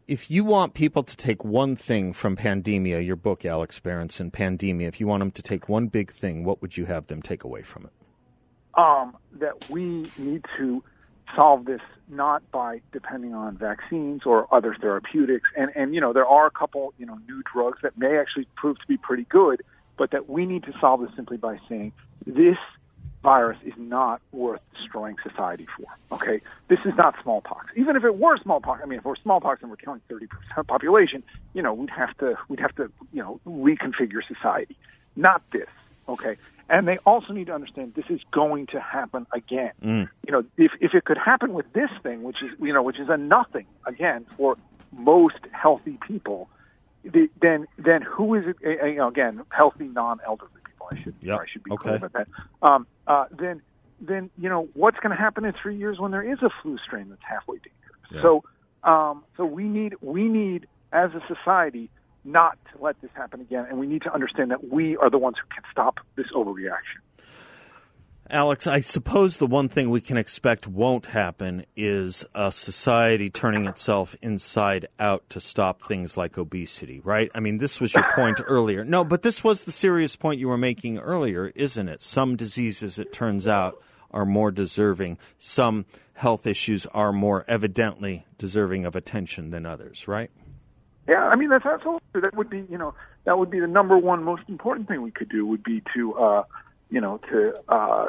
If 0.09 0.30
you 0.30 0.44
want 0.44 0.75
people 0.75 1.04
to 1.04 1.16
take 1.16 1.44
one 1.44 1.76
thing 1.76 2.12
from 2.12 2.37
Pandemia, 2.37 3.04
your 3.06 3.16
book, 3.16 3.44
Alex 3.44 3.78
Berenson, 3.78 4.30
Pandemia, 4.30 4.88
if 4.88 5.00
you 5.00 5.06
want 5.06 5.21
them 5.21 5.30
to 5.30 5.42
take 5.42 5.68
one 5.68 5.87
big 5.87 6.12
thing, 6.12 6.44
what 6.44 6.61
would 6.61 6.76
you 6.76 6.87
have 6.87 7.06
them 7.06 7.23
take 7.23 7.44
away 7.44 7.62
from 7.62 7.85
it? 7.85 7.92
Um, 8.75 9.16
that 9.35 9.71
we 9.71 10.06
need 10.18 10.44
to 10.59 10.82
solve 11.37 11.66
this 11.66 11.80
not 12.09 12.42
by 12.50 12.80
depending 12.92 13.32
on 13.32 13.56
vaccines 13.56 14.23
or 14.26 14.52
other 14.52 14.76
therapeutics. 14.80 15.49
And, 15.56 15.71
and, 15.76 15.94
you 15.94 16.00
know, 16.00 16.12
there 16.12 16.26
are 16.26 16.47
a 16.47 16.50
couple, 16.50 16.92
you 16.99 17.06
know, 17.06 17.18
new 17.28 17.42
drugs 17.52 17.78
that 17.82 17.97
may 17.97 18.18
actually 18.18 18.49
prove 18.56 18.78
to 18.80 18.87
be 18.87 18.97
pretty 18.97 19.25
good, 19.25 19.62
but 19.97 20.11
that 20.11 20.28
we 20.28 20.47
need 20.47 20.64
to 20.64 20.73
solve 20.80 21.00
this 21.00 21.11
simply 21.14 21.37
by 21.37 21.59
saying 21.68 21.92
this 22.26 22.59
virus 23.23 23.59
is 23.64 23.75
not 23.76 24.21
worth 24.33 24.61
destroying 24.76 25.17
society 25.23 25.67
for. 25.76 25.87
Okay, 26.14 26.41
this 26.69 26.81
is 26.85 26.95
not 26.97 27.14
smallpox. 27.23 27.67
Even 27.76 27.97
if 27.97 28.05
it 28.05 28.19
were 28.19 28.37
smallpox, 28.38 28.81
I 28.83 28.87
mean, 28.87 28.99
if 28.99 29.07
it 29.07 29.09
were 29.09 29.17
smallpox 29.23 29.62
and 29.62 29.71
we're 29.71 29.76
killing 29.76 30.00
thirty 30.09 30.26
percent 30.26 30.59
of 30.59 30.67
population, 30.67 31.23
you 31.55 31.62
know, 31.62 31.73
we'd 31.73 31.91
have 31.91 32.17
to 32.19 32.37
we'd 32.49 32.61
have 32.61 32.75
to 32.76 32.91
you 33.12 33.23
know 33.23 33.41
reconfigure 33.47 34.26
society. 34.26 34.76
Not 35.17 35.43
this. 35.52 35.69
Okay, 36.09 36.37
and 36.69 36.88
they 36.88 36.99
also 36.99 37.33
need 37.33 37.47
to 37.47 37.55
understand 37.55 37.95
this 37.95 38.07
is 38.09 38.21
going 38.33 38.67
to 38.69 38.81
happen 38.81 39.26
again. 39.33 39.73
Mm. 39.83 40.09
You 40.26 40.33
know, 40.33 40.45
if 40.57 40.73
if 40.81 40.95
it 40.95 41.05
could 41.05 41.19
happen 41.19 41.52
with 41.52 41.73
this 41.73 41.91
thing, 42.02 42.23
which 42.23 42.43
is 42.43 42.50
you 42.61 42.73
know, 42.73 42.83
which 42.83 42.99
is 42.99 43.09
a 43.09 43.17
nothing 43.17 43.67
again 43.87 44.26
for 44.37 44.57
most 44.91 45.38
healthy 45.52 45.99
people, 46.07 46.49
the, 47.05 47.31
then 47.41 47.67
then 47.79 48.02
who 48.02 48.35
is 48.35 48.45
it? 48.47 48.57
You 48.62 48.97
know, 48.97 49.09
again, 49.09 49.43
healthy 49.50 49.85
non-elderly. 49.85 50.62
I 50.93 51.03
should 51.03 51.15
Yep. 51.21 51.41
I 51.41 51.45
should 51.47 51.65
be 51.65 51.73
Okay. 51.73 51.83
clear 51.83 51.97
about 51.97 52.13
that. 52.13 52.29
Um, 52.63 52.87
uh, 53.07 53.27
then 53.31 53.63
then 54.01 54.31
you 54.37 54.49
know 54.49 54.69
what's 54.75 54.99
going 54.99 55.15
to 55.17 55.21
happen 55.21 55.45
in 55.45 55.53
three 55.63 55.77
years 55.77 55.99
when 55.99 56.11
there 56.11 56.23
is 56.23 56.39
a 56.43 56.51
flu 56.63 56.79
strain 56.79 57.09
that's 57.09 57.23
halfway 57.29 57.57
dangerous. 57.57 58.11
Yeah. 58.11 58.23
So 58.23 58.45
um, 58.85 59.25
so 59.37 59.45
we 59.45 59.65
need 59.65 59.95
we 60.01 60.29
need 60.29 60.67
as 60.93 61.11
a 61.15 61.23
society 61.33 61.91
not 62.25 62.59
to 62.73 62.83
let 62.83 63.01
this 63.01 63.11
happen 63.15 63.41
again, 63.41 63.67
and 63.69 63.79
we 63.79 63.87
need 63.87 64.03
to 64.03 64.13
understand 64.13 64.51
that 64.51 64.71
we 64.71 64.97
are 64.97 65.11
the 65.11 65.19
ones 65.19 65.37
who 65.41 65.47
can 65.55 65.65
stop 65.71 65.99
this 66.17 66.27
overreaction. 66.35 67.01
Alex, 68.31 68.67
I 68.67 68.81
suppose 68.81 69.37
the 69.37 69.47
one 69.47 69.69
thing 69.69 69.91
we 69.91 70.00
can 70.00 70.17
expect 70.17 70.67
won't 70.67 71.07
happen 71.07 71.67
is 71.76 72.25
a 72.35 72.50
society 72.50 73.29
turning 73.29 73.67
itself 73.67 74.17
inside 74.23 74.87
out 74.99 75.29
to 75.31 75.41
stop 75.41 75.83
things 75.83 76.17
like 76.17 76.38
obesity, 76.38 77.00
right? 77.00 77.31
I 77.35 77.41
mean, 77.41 77.59
this 77.59 77.81
was 77.81 77.93
your 77.93 78.07
point 78.14 78.41
earlier. 78.47 78.85
No, 78.85 79.05
but 79.05 79.23
this 79.23 79.45
was 79.45 79.64
the 79.64 79.73
serious 79.73 80.17
point 80.17 80.41
you 80.41 80.49
were 80.49 80.57
making 80.57 80.99
earlier, 80.99 81.52
isn't 81.55 81.88
it? 81.88 82.00
Some 82.00 82.37
diseases, 82.37 82.99
it 82.99 83.12
turns 83.12 83.47
out, 83.47 83.83
are 84.11 84.25
more 84.25 84.50
deserving. 84.50 85.19
Some 85.37 85.85
health 86.14 86.47
issues 86.47 86.87
are 86.87 87.12
more 87.12 87.45
evidently 87.49 88.26
deserving 88.38 88.85
of 88.85 88.95
attention 88.97 89.50
than 89.50 89.67
others, 89.67 90.07
right? 90.07 90.31
Yeah, 91.09 91.25
I 91.25 91.35
mean 91.35 91.49
that's 91.49 91.67
absolutely 91.67 92.21
that 92.21 92.37
would 92.37 92.49
be 92.49 92.64
you 92.71 92.79
know 92.79 92.95
that 93.25 93.37
would 93.37 93.50
be 93.50 93.59
the 93.59 93.67
number 93.67 93.99
one 93.99 94.23
most 94.23 94.43
important 94.49 94.87
thing 94.87 95.02
we 95.02 95.11
could 95.11 95.29
do 95.29 95.45
would 95.45 95.64
be 95.64 95.83
to 95.95 96.14
uh, 96.14 96.43
you 96.93 97.01
know 97.01 97.19
to 97.31 97.55
uh, 97.69 98.07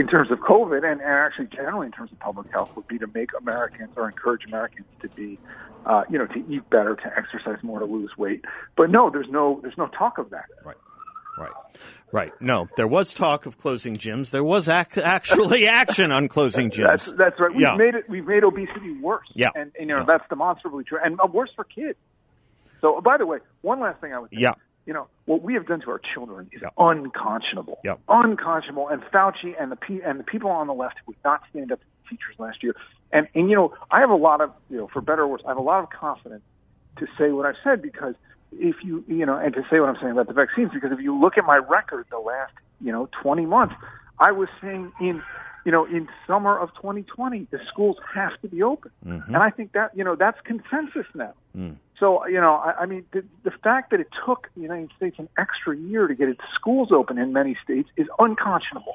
in 0.00 0.06
terms 0.08 0.30
of 0.32 0.38
COVID 0.40 0.78
and, 0.90 1.00
and 1.00 1.10
actually 1.10 1.46
generally 1.46 1.86
in 1.86 1.92
terms 1.92 2.10
of 2.10 2.18
public 2.18 2.50
health 2.50 2.70
would 2.74 2.88
be 2.88 2.98
to 2.98 3.06
make 3.14 3.30
Americans 3.38 3.90
or 3.96 4.08
encourage 4.08 4.44
Americans 4.46 4.86
to 5.02 5.08
be 5.10 5.38
uh, 5.86 6.02
you 6.10 6.18
know 6.18 6.26
to 6.26 6.38
eat 6.52 6.68
better, 6.70 6.96
to 6.96 7.06
exercise 7.16 7.62
more, 7.62 7.78
to 7.80 7.84
lose 7.84 8.10
weight. 8.16 8.44
But 8.76 8.90
no, 8.90 9.10
there's 9.10 9.28
no 9.30 9.60
there's 9.62 9.78
no 9.78 9.86
talk 9.88 10.18
of 10.18 10.30
that. 10.30 10.46
Right. 10.64 10.76
Right. 11.36 11.50
Right. 12.12 12.32
No, 12.40 12.68
there 12.76 12.86
was 12.86 13.12
talk 13.12 13.44
of 13.46 13.58
closing 13.58 13.96
gyms. 13.96 14.30
There 14.30 14.44
was 14.44 14.68
ac- 14.68 15.02
actually 15.02 15.66
action 15.82 16.12
on 16.12 16.28
closing 16.28 16.70
gyms. 16.70 16.88
That's 16.88 17.12
that's 17.12 17.40
right. 17.40 17.50
We've 17.50 17.60
Yeah. 17.60 17.74
made 17.76 17.94
it. 17.96 18.08
We've 18.08 18.24
made 18.24 18.44
obesity 18.44 18.92
worse. 19.00 19.26
Yeah. 19.34 19.48
and, 19.56 19.72
and 19.78 19.88
you 19.90 19.94
know 19.94 19.98
Yeah. 19.98 20.04
that's 20.06 20.28
demonstrably 20.28 20.84
true, 20.84 20.98
and 21.04 21.18
uh, 21.20 21.26
worse 21.26 21.50
for 21.56 21.64
kids. 21.64 21.98
So, 22.80 23.00
by 23.00 23.16
the 23.18 23.26
way, 23.26 23.38
one 23.62 23.80
last 23.80 24.00
thing 24.00 24.12
I 24.14 24.18
would 24.20 24.30
say. 24.30 24.36
Yeah. 24.38 24.52
You 24.86 24.92
know 24.92 25.06
what 25.24 25.42
we 25.42 25.54
have 25.54 25.66
done 25.66 25.80
to 25.80 25.90
our 25.90 26.00
children 26.14 26.50
is 26.52 26.62
Yeah. 26.62 26.68
unconscionable. 26.78 27.78
Yeah. 27.84 27.96
Unconscionable. 28.08 28.88
And 28.88 29.02
Fauci 29.04 29.54
and 29.58 29.72
the 29.72 29.76
pe- 29.76 30.02
and 30.02 30.20
the 30.20 30.24
people 30.24 30.50
on 30.50 30.66
the 30.66 30.74
left 30.74 30.96
who 30.98 31.12
would 31.12 31.24
not 31.24 31.42
stand 31.50 31.72
up 31.72 31.80
to 31.80 31.86
the 31.86 32.10
teachers 32.10 32.38
last 32.38 32.62
year. 32.62 32.74
And 33.12 33.28
and 33.34 33.48
you 33.48 33.56
know 33.56 33.72
I 33.90 34.00
have 34.00 34.10
a 34.10 34.16
lot 34.16 34.40
of 34.40 34.52
you 34.70 34.76
know 34.76 34.88
for 34.88 35.00
better 35.00 35.22
or 35.22 35.28
worse 35.28 35.42
I 35.44 35.48
have 35.48 35.56
a 35.56 35.62
lot 35.62 35.82
of 35.82 35.90
confidence 35.90 36.42
to 36.98 37.06
say 37.18 37.30
what 37.32 37.46
I've 37.46 37.56
said 37.64 37.82
because 37.82 38.14
if 38.52 38.76
you 38.84 39.04
you 39.08 39.26
know 39.26 39.36
and 39.36 39.54
to 39.54 39.62
say 39.70 39.80
what 39.80 39.88
I'm 39.88 39.96
saying 39.96 40.12
about 40.12 40.26
the 40.28 40.32
vaccines 40.34 40.70
because 40.72 40.92
if 40.92 41.00
you 41.00 41.18
look 41.18 41.38
at 41.38 41.44
my 41.44 41.56
record 41.56 42.06
the 42.10 42.18
last 42.18 42.52
you 42.80 42.92
know 42.92 43.08
20 43.22 43.46
months 43.46 43.74
I 44.18 44.32
was 44.32 44.48
saying 44.60 44.92
in 45.00 45.22
you 45.64 45.72
know 45.72 45.84
in 45.86 46.08
summer 46.26 46.56
of 46.58 46.74
2020 46.74 47.48
the 47.50 47.58
schools 47.72 47.96
have 48.14 48.38
to 48.42 48.48
be 48.48 48.62
open 48.62 48.90
mm-hmm. 49.04 49.34
and 49.34 49.42
I 49.42 49.50
think 49.50 49.72
that 49.72 49.96
you 49.96 50.04
know 50.04 50.14
that's 50.14 50.38
consensus 50.44 51.06
now 51.14 51.34
mm. 51.56 51.76
So 52.04 52.26
you 52.26 52.40
know 52.40 52.54
I, 52.54 52.82
I 52.82 52.86
mean 52.86 53.04
the, 53.12 53.24
the 53.44 53.50
fact 53.50 53.90
that 53.92 54.00
it 54.00 54.08
took 54.26 54.50
the 54.54 54.60
United 54.60 54.90
States 54.96 55.16
an 55.18 55.28
extra 55.38 55.76
year 55.76 56.06
to 56.06 56.14
get 56.14 56.28
its 56.28 56.42
schools 56.54 56.90
open 56.92 57.16
in 57.18 57.32
many 57.32 57.56
states 57.64 57.88
is 57.96 58.06
unconscionable 58.18 58.94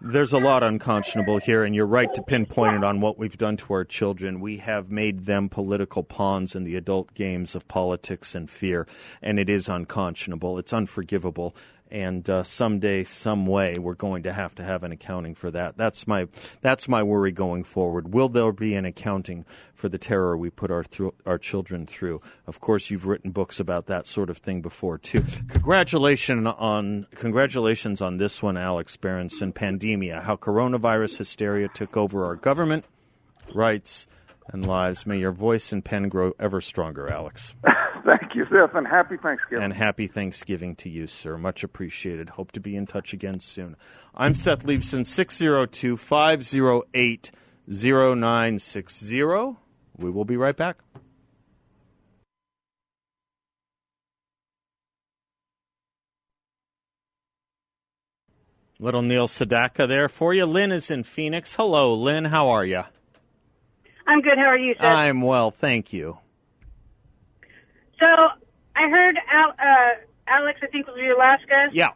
There's 0.00 0.34
a 0.34 0.38
lot 0.38 0.62
unconscionable 0.62 1.38
here, 1.38 1.64
and 1.64 1.74
you're 1.74 1.86
right 1.86 2.12
to 2.12 2.22
pinpoint 2.22 2.74
it 2.74 2.84
on 2.84 3.00
what 3.00 3.18
we've 3.18 3.38
done 3.38 3.56
to 3.56 3.72
our 3.72 3.84
children. 3.84 4.38
We 4.38 4.58
have 4.58 4.90
made 4.90 5.24
them 5.24 5.48
political 5.48 6.02
pawns 6.02 6.54
in 6.54 6.64
the 6.64 6.76
adult 6.76 7.14
games 7.14 7.54
of 7.54 7.66
politics 7.68 8.34
and 8.34 8.50
fear, 8.50 8.86
and 9.22 9.38
it 9.38 9.48
is 9.48 9.66
unconscionable. 9.66 10.58
It's 10.58 10.74
unforgivable. 10.74 11.56
And 11.90 12.28
uh, 12.28 12.42
someday, 12.42 13.04
some 13.04 13.46
way, 13.46 13.78
we're 13.78 13.94
going 13.94 14.24
to 14.24 14.32
have 14.32 14.54
to 14.56 14.64
have 14.64 14.82
an 14.82 14.90
accounting 14.90 15.34
for 15.34 15.50
that. 15.50 15.76
That's 15.76 16.06
my 16.06 16.28
that's 16.60 16.88
my 16.88 17.02
worry 17.02 17.30
going 17.30 17.62
forward. 17.62 18.12
Will 18.12 18.28
there 18.28 18.52
be 18.52 18.74
an 18.74 18.84
accounting 18.84 19.44
for 19.74 19.88
the 19.88 19.98
terror 19.98 20.36
we 20.36 20.50
put 20.50 20.70
our 20.70 20.82
thro- 20.82 21.14
our 21.26 21.38
children 21.38 21.86
through? 21.86 22.20
Of 22.46 22.60
course, 22.60 22.90
you've 22.90 23.06
written 23.06 23.30
books 23.30 23.60
about 23.60 23.86
that 23.86 24.06
sort 24.06 24.30
of 24.30 24.38
thing 24.38 24.62
before 24.62 24.98
too. 24.98 25.24
Congratulations 25.48 26.46
on 26.58 27.06
congratulations 27.14 28.00
on 28.00 28.16
this 28.16 28.42
one, 28.42 28.56
Alex 28.56 28.96
Berenson. 28.96 29.52
Pandemia: 29.52 30.22
How 30.22 30.36
coronavirus 30.36 31.18
hysteria 31.18 31.68
took 31.68 31.96
over 31.96 32.24
our 32.24 32.34
government, 32.34 32.86
rights, 33.54 34.06
and 34.48 34.66
lives. 34.66 35.06
May 35.06 35.18
your 35.18 35.32
voice 35.32 35.72
and 35.72 35.84
pen 35.84 36.08
grow 36.08 36.32
ever 36.40 36.60
stronger, 36.60 37.10
Alex. 37.10 37.54
thank 38.10 38.34
you 38.34 38.44
Seth 38.50 38.74
and 38.74 38.86
happy 38.86 39.16
Thanksgiving 39.16 39.64
And 39.64 39.72
happy 39.72 40.06
Thanksgiving 40.06 40.74
to 40.76 40.88
you, 40.90 41.06
sir. 41.06 41.36
Much 41.36 41.64
appreciated. 41.64 42.30
Hope 42.30 42.52
to 42.52 42.60
be 42.60 42.76
in 42.76 42.86
touch 42.86 43.12
again 43.12 43.40
soon. 43.40 43.76
I'm 44.14 44.34
Seth 44.34 44.64
Leibsohn, 44.64 45.06
602 45.06 45.96
508 45.96 47.30
0960. 47.66 49.22
We 49.96 50.10
will 50.10 50.24
be 50.24 50.36
right 50.36 50.56
back. 50.56 50.78
Little 58.80 59.02
Neil 59.02 59.28
Sedaka 59.28 59.86
there 59.86 60.08
for 60.08 60.34
you. 60.34 60.44
Lynn 60.44 60.72
is 60.72 60.90
in 60.90 61.04
Phoenix. 61.04 61.54
Hello, 61.54 61.94
Lynn. 61.94 62.26
How 62.26 62.48
are 62.48 62.64
you? 62.64 62.82
I'm 64.06 64.20
good. 64.20 64.36
How 64.36 64.46
are 64.46 64.58
you, 64.58 64.74
Seth? 64.74 64.84
I'm 64.84 65.22
well, 65.22 65.50
thank 65.50 65.92
you. 65.92 66.18
So 68.04 68.28
I 68.76 68.88
heard 68.88 69.16
Al, 69.32 69.50
uh, 69.50 69.94
Alex, 70.28 70.60
I 70.62 70.66
think 70.66 70.86
was 70.86 70.96
your 70.98 71.18
last 71.18 71.46
guest. 71.48 71.74
Yeah, 71.74 71.90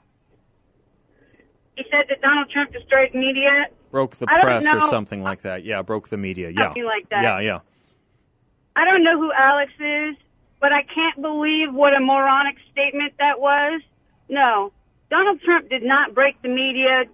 He 1.76 1.84
said 1.90 2.06
that 2.08 2.20
Donald 2.20 2.50
Trump 2.50 2.72
destroyed 2.72 3.14
media. 3.14 3.66
broke 3.90 4.16
the 4.16 4.26
I 4.28 4.40
press 4.42 4.66
or 4.66 4.80
something 4.88 5.22
like 5.22 5.42
that. 5.42 5.64
Yeah, 5.64 5.82
broke 5.82 6.08
the 6.08 6.16
media. 6.16 6.50
Yeah, 6.50 6.66
Something 6.68 6.84
like 6.84 7.08
that. 7.10 7.22
Yeah, 7.22 7.40
yeah. 7.40 7.60
I 8.76 8.84
don't 8.84 9.02
know 9.02 9.18
who 9.18 9.32
Alex 9.32 9.72
is, 9.80 10.16
but 10.60 10.72
I 10.72 10.82
can't 10.82 11.20
believe 11.20 11.72
what 11.74 11.94
a 11.94 12.00
moronic 12.00 12.56
statement 12.72 13.14
that 13.18 13.40
was. 13.40 13.80
No, 14.28 14.72
Donald 15.10 15.40
Trump 15.42 15.68
did 15.68 15.82
not 15.82 16.14
break 16.14 16.40
the 16.42 16.48
media 16.48 17.04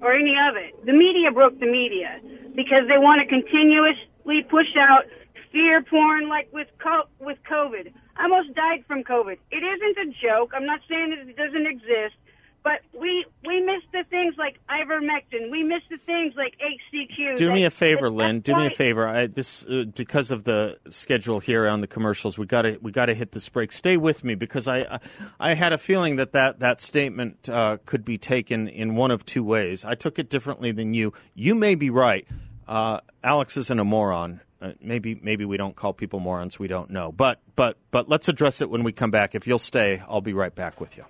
or 0.00 0.14
any 0.14 0.34
of 0.48 0.56
it. 0.56 0.84
The 0.86 0.92
media 0.92 1.30
broke 1.30 1.58
the 1.60 1.66
media 1.66 2.18
because 2.56 2.88
they 2.88 2.98
want 2.98 3.20
to 3.22 3.26
continuously 3.28 4.42
push 4.48 4.74
out 4.78 5.04
fear 5.52 5.82
porn 5.82 6.28
like 6.28 6.48
with 6.52 6.68
co- 6.82 7.08
with 7.20 7.38
COVID. 7.48 7.92
I 8.16 8.24
almost 8.24 8.54
died 8.54 8.84
from 8.86 9.04
COVID. 9.04 9.38
It 9.50 9.62
isn't 9.62 10.08
a 10.08 10.12
joke. 10.20 10.52
I'm 10.54 10.66
not 10.66 10.80
saying 10.88 11.10
that 11.10 11.28
it 11.28 11.36
doesn't 11.36 11.66
exist, 11.66 12.14
but 12.62 12.80
we 12.92 13.24
we 13.44 13.60
miss 13.60 13.82
the 13.92 14.04
things 14.08 14.34
like 14.38 14.58
ivermectin. 14.68 15.50
We 15.50 15.62
miss 15.62 15.82
the 15.90 15.96
things 15.96 16.34
like 16.36 16.54
HCQ. 16.58 17.36
Do 17.36 17.52
me 17.52 17.64
a 17.64 17.70
favor, 17.70 18.08
Lynn. 18.08 18.40
Do 18.40 18.54
me 18.54 18.66
a 18.66 18.70
favor. 18.70 19.08
I, 19.08 19.26
this 19.26 19.64
uh, 19.64 19.84
because 19.94 20.30
of 20.30 20.44
the 20.44 20.78
schedule 20.90 21.40
here 21.40 21.66
on 21.66 21.80
the 21.80 21.86
commercials. 21.86 22.38
We 22.38 22.46
got 22.46 22.62
to 22.62 22.78
we 22.80 22.92
got 22.92 23.06
to 23.06 23.14
hit 23.14 23.32
this 23.32 23.48
break. 23.48 23.72
Stay 23.72 23.96
with 23.96 24.22
me 24.22 24.34
because 24.34 24.68
I 24.68 24.80
I, 24.80 25.00
I 25.40 25.54
had 25.54 25.72
a 25.72 25.78
feeling 25.78 26.16
that 26.16 26.32
that 26.32 26.60
that 26.60 26.80
statement 26.80 27.48
uh, 27.48 27.78
could 27.84 28.04
be 28.04 28.18
taken 28.18 28.68
in 28.68 28.94
one 28.94 29.10
of 29.10 29.26
two 29.26 29.42
ways. 29.42 29.84
I 29.84 29.94
took 29.94 30.18
it 30.18 30.30
differently 30.30 30.70
than 30.70 30.94
you. 30.94 31.12
You 31.34 31.54
may 31.54 31.74
be 31.74 31.90
right 31.90 32.26
uh, 32.66 33.00
Alex 33.22 33.56
isn't 33.56 33.78
a 33.78 33.84
moron. 33.84 34.40
Uh, 34.60 34.72
maybe 34.80 35.18
maybe 35.20 35.44
we 35.44 35.56
don't 35.56 35.74
call 35.74 35.92
people 35.92 36.20
morons. 36.20 36.58
We 36.58 36.68
don't 36.68 36.90
know. 36.90 37.10
But 37.10 37.40
but 37.56 37.78
but 37.90 38.08
let's 38.08 38.28
address 38.28 38.60
it 38.60 38.70
when 38.70 38.84
we 38.84 38.92
come 38.92 39.10
back. 39.10 39.34
If 39.34 39.46
you'll 39.46 39.58
stay, 39.58 40.02
I'll 40.08 40.20
be 40.20 40.32
right 40.32 40.54
back 40.54 40.80
with 40.80 40.96
you. 40.96 41.04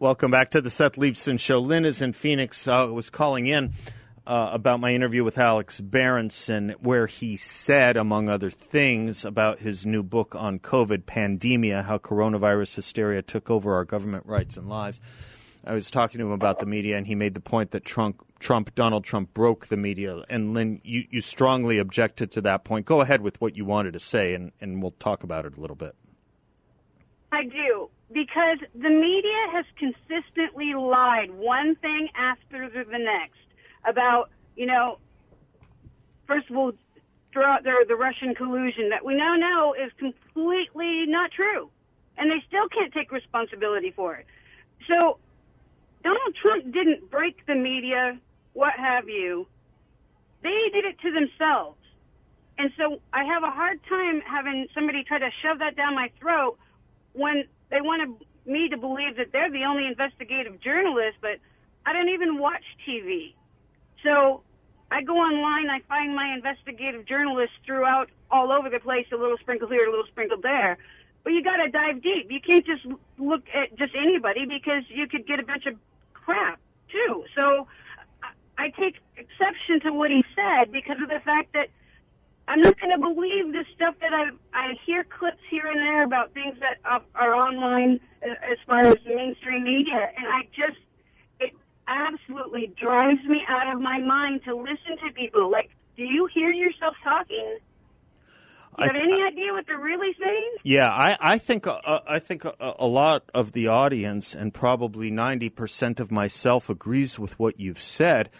Welcome 0.00 0.30
back 0.30 0.50
to 0.52 0.62
the 0.62 0.70
Seth 0.70 0.94
Leibsohn 0.94 1.38
Show. 1.38 1.58
Lynn 1.58 1.84
is 1.84 2.00
in 2.00 2.14
Phoenix. 2.14 2.66
Uh, 2.66 2.88
was 2.90 3.10
calling 3.10 3.44
in 3.44 3.74
uh, 4.30 4.50
about 4.52 4.78
my 4.78 4.94
interview 4.94 5.24
with 5.24 5.36
Alex 5.38 5.80
Berenson, 5.80 6.76
where 6.78 7.08
he 7.08 7.36
said, 7.36 7.96
among 7.96 8.28
other 8.28 8.48
things, 8.48 9.24
about 9.24 9.58
his 9.58 9.84
new 9.84 10.04
book 10.04 10.36
on 10.36 10.60
COVID 10.60 10.98
pandemia, 11.02 11.84
how 11.84 11.98
coronavirus 11.98 12.76
hysteria 12.76 13.22
took 13.22 13.50
over 13.50 13.74
our 13.74 13.84
government 13.84 14.24
rights 14.26 14.56
and 14.56 14.68
lives. 14.68 15.00
I 15.64 15.74
was 15.74 15.90
talking 15.90 16.20
to 16.20 16.26
him 16.26 16.30
about 16.30 16.60
the 16.60 16.66
media, 16.66 16.96
and 16.96 17.08
he 17.08 17.16
made 17.16 17.34
the 17.34 17.40
point 17.40 17.72
that 17.72 17.84
Trump, 17.84 18.24
Trump 18.38 18.72
Donald 18.76 19.02
Trump, 19.02 19.34
broke 19.34 19.66
the 19.66 19.76
media. 19.76 20.22
And 20.28 20.54
Lynn, 20.54 20.80
you, 20.84 21.06
you 21.10 21.22
strongly 21.22 21.78
objected 21.78 22.30
to 22.30 22.40
that 22.42 22.62
point. 22.62 22.86
Go 22.86 23.00
ahead 23.00 23.22
with 23.22 23.40
what 23.40 23.56
you 23.56 23.64
wanted 23.64 23.94
to 23.94 24.00
say, 24.00 24.34
and, 24.34 24.52
and 24.60 24.80
we'll 24.80 24.92
talk 24.92 25.24
about 25.24 25.44
it 25.44 25.56
a 25.56 25.60
little 25.60 25.74
bit. 25.74 25.96
I 27.32 27.42
do 27.46 27.90
because 28.12 28.58
the 28.74 28.90
media 28.90 29.46
has 29.52 29.64
consistently 29.76 30.74
lied 30.74 31.32
one 31.32 31.74
thing 31.76 32.08
after 32.16 32.68
the 32.68 32.98
next 32.98 33.49
about, 33.84 34.30
you 34.56 34.66
know, 34.66 34.98
first 36.26 36.50
of 36.50 36.56
all, 36.56 36.72
throughout 37.32 37.62
the, 37.62 37.84
the 37.88 37.96
Russian 37.96 38.34
collusion 38.34 38.90
that 38.90 39.04
we 39.04 39.14
now 39.14 39.36
know 39.36 39.74
is 39.74 39.92
completely 39.98 41.06
not 41.06 41.30
true. 41.30 41.70
And 42.18 42.30
they 42.30 42.42
still 42.46 42.68
can't 42.68 42.92
take 42.92 43.12
responsibility 43.12 43.92
for 43.94 44.16
it. 44.16 44.26
So 44.88 45.18
Donald 46.02 46.34
Trump 46.42 46.72
didn't 46.72 47.10
break 47.10 47.46
the 47.46 47.54
media, 47.54 48.18
what 48.52 48.74
have 48.76 49.08
you. 49.08 49.46
They 50.42 50.70
did 50.72 50.84
it 50.84 50.98
to 51.00 51.12
themselves. 51.12 51.76
And 52.58 52.70
so 52.76 53.00
I 53.12 53.24
have 53.24 53.42
a 53.42 53.50
hard 53.50 53.80
time 53.88 54.20
having 54.20 54.66
somebody 54.74 55.02
try 55.04 55.18
to 55.18 55.30
shove 55.42 55.60
that 55.60 55.76
down 55.76 55.94
my 55.94 56.10
throat 56.20 56.58
when 57.12 57.44
they 57.70 57.80
want 57.80 58.22
me 58.46 58.68
to 58.68 58.76
believe 58.76 59.16
that 59.16 59.32
they're 59.32 59.50
the 59.50 59.64
only 59.64 59.86
investigative 59.86 60.60
journalist, 60.60 61.16
but 61.20 61.38
I 61.86 61.92
don't 61.92 62.08
even 62.10 62.38
watch 62.38 62.64
TV. 62.86 63.34
So 64.02 64.42
I 64.90 65.02
go 65.02 65.14
online, 65.14 65.70
I 65.70 65.80
find 65.88 66.14
my 66.14 66.32
investigative 66.34 67.06
journalists 67.06 67.56
throughout 67.64 68.10
all 68.30 68.52
over 68.52 68.70
the 68.70 68.80
place, 68.80 69.06
a 69.12 69.16
little 69.16 69.38
sprinkle 69.38 69.68
here, 69.68 69.86
a 69.86 69.90
little 69.90 70.06
sprinkle 70.06 70.38
there. 70.40 70.78
But 71.22 71.32
you 71.32 71.44
got 71.44 71.56
to 71.56 71.68
dive 71.70 72.02
deep. 72.02 72.30
You 72.30 72.40
can't 72.40 72.64
just 72.64 72.86
look 73.18 73.42
at 73.54 73.76
just 73.76 73.94
anybody 73.94 74.46
because 74.46 74.84
you 74.88 75.06
could 75.06 75.26
get 75.26 75.38
a 75.38 75.44
bunch 75.44 75.66
of 75.66 75.74
crap 76.14 76.60
too. 76.90 77.24
So 77.34 77.66
I 78.58 78.70
take 78.70 78.96
exception 79.16 79.80
to 79.84 79.92
what 79.92 80.10
he 80.10 80.24
said 80.34 80.72
because 80.72 80.96
of 81.02 81.08
the 81.08 81.20
fact 81.24 81.52
that 81.52 81.68
I'm 82.48 82.60
not 82.60 82.80
going 82.80 82.90
to 82.90 82.98
believe 82.98 83.52
the 83.52 83.64
stuff 83.74 83.94
that 84.00 84.12
I 84.12 84.30
I 84.52 84.74
hear 84.84 85.04
clips 85.04 85.40
here 85.48 85.66
and 85.66 85.78
there 85.78 86.02
about 86.02 86.34
things 86.34 86.56
that 86.60 86.78
are 87.14 87.34
online 87.34 88.00
uh, 88.22 88.32
as 88.50 88.58
far 88.66 88.80
as 88.80 88.96
mainstream 89.06 89.62
media, 89.62 90.10
and 90.16 90.26
I 90.26 90.42
just 90.52 90.78
absolutely 91.90 92.72
drives 92.80 93.24
me 93.26 93.42
out 93.48 93.74
of 93.74 93.80
my 93.80 93.98
mind 93.98 94.42
to 94.44 94.54
listen 94.54 94.96
to 95.04 95.12
people. 95.12 95.50
Like, 95.50 95.70
do 95.96 96.04
you 96.04 96.28
hear 96.32 96.50
yourself 96.50 96.94
talking? 97.02 97.58
Do 98.78 98.84
you 98.84 98.92
have 98.92 98.92
th- 98.92 99.04
any 99.04 99.22
idea 99.22 99.52
what 99.52 99.66
they're 99.66 99.78
really 99.78 100.14
saying? 100.18 100.56
Yeah, 100.62 100.90
I, 100.90 101.18
I 101.20 101.38
think 101.38 101.66
uh, 101.66 102.00
I 102.06 102.18
think 102.18 102.44
a, 102.44 102.54
a, 102.60 102.86
lot 102.86 103.24
of 103.34 103.52
the 103.52 103.66
audience 103.66 104.34
and 104.34 104.54
probably 104.54 105.10
ninety 105.10 105.50
percent 105.50 106.00
of 106.00 106.10
myself 106.10 106.70
agrees 106.70 107.18
with 107.18 107.38
what 107.38 107.58
you've 107.58 107.80
said 107.80 108.30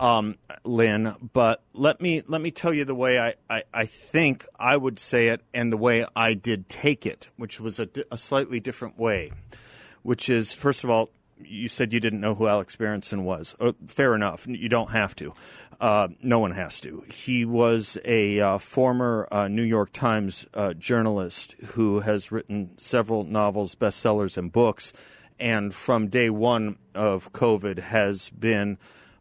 um, 0.00 0.38
Lynn, 0.64 1.14
but 1.34 1.62
let 1.74 2.00
me 2.00 2.22
let 2.26 2.40
me 2.40 2.50
tell 2.50 2.72
you 2.72 2.86
the 2.86 2.94
way 2.94 3.20
I, 3.20 3.34
I, 3.50 3.62
I, 3.72 3.84
think 3.84 4.46
I 4.58 4.76
would 4.76 4.98
say 4.98 5.28
it 5.28 5.42
and 5.52 5.70
the 5.70 5.76
way 5.76 6.06
I 6.16 6.32
did 6.32 6.70
take 6.70 7.04
it, 7.04 7.28
which 7.36 7.60
was 7.60 7.78
a, 7.78 7.86
a 8.10 8.16
slightly 8.16 8.60
different 8.60 8.98
way. 8.98 9.30
Which 10.02 10.30
is, 10.30 10.54
first 10.54 10.82
of 10.82 10.88
all, 10.88 11.10
you 11.44 11.68
said 11.68 11.92
you 11.92 12.00
didn't 12.00 12.20
know 12.20 12.34
who 12.34 12.46
Alex 12.46 12.76
Berenson 12.76 13.24
was. 13.24 13.54
Uh, 13.60 13.72
fair 13.86 14.14
enough. 14.14 14.46
You 14.48 14.68
don't 14.68 14.90
have 14.90 15.14
to. 15.16 15.34
Uh, 15.80 16.08
no 16.22 16.38
one 16.38 16.52
has 16.52 16.80
to. 16.80 17.02
He 17.10 17.44
was 17.44 17.96
a 18.04 18.38
uh, 18.40 18.58
former 18.58 19.26
uh, 19.30 19.48
New 19.48 19.62
York 19.62 19.92
Times 19.92 20.46
uh, 20.52 20.74
journalist 20.74 21.54
who 21.68 22.00
has 22.00 22.30
written 22.30 22.76
several 22.78 23.24
novels, 23.24 23.74
bestsellers, 23.74 24.36
and 24.36 24.52
books, 24.52 24.92
and 25.38 25.74
from 25.74 26.08
day 26.08 26.28
one 26.28 26.76
of 26.94 27.32
COVID 27.32 27.78
has 27.78 28.28
been 28.30 28.76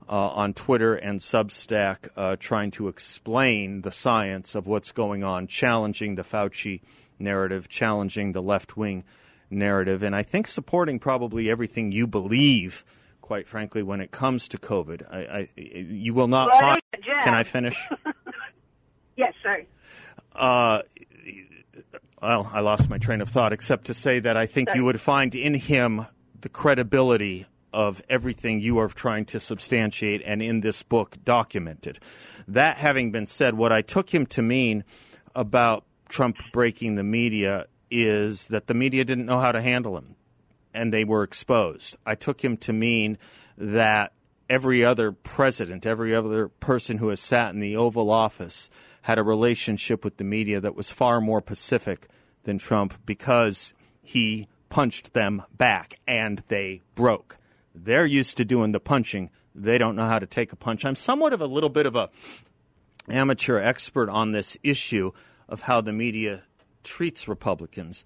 uh, 0.10 0.30
on 0.30 0.54
Twitter 0.54 0.96
and 0.96 1.22
Substack 1.22 2.40
trying 2.40 2.72
to 2.72 2.90
explain 2.90 3.82
the 3.82 3.92
science 3.92 4.54
of 4.54 4.68
what's 4.68 4.92
going 4.92 5.24
on, 5.24 5.48
challenging 5.48 6.16
the 6.16 6.24
Fauci 6.24 6.82
narrative, 7.20 7.70
challenging 7.70 8.34
the 8.34 8.42
left 8.42 8.76
wing 8.76 9.06
narrative, 9.50 10.04
and 10.04 10.16
I 10.16 10.24
think 10.24 10.48
supporting 10.48 11.00
probably 11.00 11.50
everything 11.50 11.92
you 11.92 12.08
believe. 12.08 12.84
Quite 13.22 13.48
frankly, 13.48 13.84
when 13.84 14.02
it 14.02 14.10
comes 14.10 14.48
to 14.50 14.58
COVID, 14.58 15.14
I, 15.14 15.18
I 15.18 15.48
you 15.56 16.14
will 16.14 16.28
not 16.28 16.50
well, 16.50 16.60
find. 16.60 16.82
Can 17.24 17.34
I 17.34 17.44
finish? 17.44 17.78
yes, 19.16 19.34
sorry. 19.44 19.68
Uh, 20.36 20.82
well, 22.22 22.50
I 22.52 22.62
lost 22.62 22.90
my 22.90 22.98
train 22.98 23.22
of 23.22 23.30
thought, 23.30 23.54
except 23.54 23.86
to 23.86 23.94
say 23.94 24.20
that 24.20 24.36
I 24.36 24.46
think 24.46 24.70
sorry. 24.70 24.80
you 24.80 24.86
would 24.86 25.00
find 25.00 25.36
in 25.36 25.54
him 25.54 26.08
the 26.42 26.50
credibility 26.50 27.46
of 27.72 28.02
everything 28.10 28.60
you 28.60 28.80
are 28.80 28.88
trying 28.88 29.26
to 29.26 29.40
substantiate 29.40 30.22
and 30.26 30.42
in 30.42 30.62
this 30.62 30.84
book 30.84 31.18
documented. 31.24 32.00
That 32.48 32.78
having 32.78 33.12
been 33.12 33.26
said, 33.26 33.54
what 33.54 33.72
I 33.72 33.82
took 33.82 34.14
him 34.14 34.26
to 34.28 34.42
mean 34.42 34.84
about 35.36 35.86
Trump 36.08 36.38
breaking 36.52 36.96
the 36.96 37.04
media 37.04 37.68
is 37.92 38.48
that 38.48 38.68
the 38.68 38.74
media 38.74 39.04
didn't 39.04 39.26
know 39.26 39.40
how 39.40 39.52
to 39.52 39.62
handle 39.62 39.98
him 39.98 40.16
and 40.74 40.94
they 40.94 41.04
were 41.04 41.24
exposed. 41.24 41.96
I 42.06 42.16
took 42.16 42.44
him 42.44 42.58
to 42.58 42.74
mean 42.74 43.18
that 43.58 44.14
every 44.50 44.84
other 44.84 45.12
president, 45.12 45.86
every 45.86 46.16
other 46.16 46.48
person 46.48 46.98
who 46.98 47.10
has 47.10 47.20
sat 47.20 47.54
in 47.54 47.60
the 47.60 47.76
Oval 47.76 48.10
Office 48.10 48.70
had 49.04 49.18
a 49.18 49.24
relationship 49.24 50.04
with 50.04 50.18
the 50.18 50.24
media 50.24 50.60
that 50.60 50.76
was 50.76 50.92
far 50.92 51.22
more 51.22 51.42
pacific 51.42 52.08
than 52.44 52.58
Trump 52.58 52.94
because 53.06 53.74
he 54.02 54.48
punched 54.70 55.14
them 55.14 55.44
back 55.58 55.96
and 56.08 56.44
they 56.48 56.82
broke. 56.96 57.38
They're 57.74 58.06
used 58.06 58.38
to 58.38 58.46
doing 58.46 58.72
the 58.72 58.80
punching. 58.80 59.30
They 59.56 59.78
don't 59.78 59.96
know 59.96 60.08
how 60.08 60.20
to 60.20 60.28
take 60.28 60.52
a 60.52 60.56
punch. 60.56 60.86
I'm 60.86 60.96
somewhat 60.96 61.34
of 61.34 61.42
a 61.42 61.48
little 61.48 61.70
bit 61.70 61.86
of 61.86 61.96
a 61.96 62.10
amateur 63.08 63.60
expert 63.60 64.10
on 64.10 64.32
this 64.32 64.58
issue 64.64 65.12
of 65.48 65.62
how 65.62 65.82
the 65.82 65.94
media 65.94 66.44
treats 66.84 67.28
Republicans. 67.28 68.06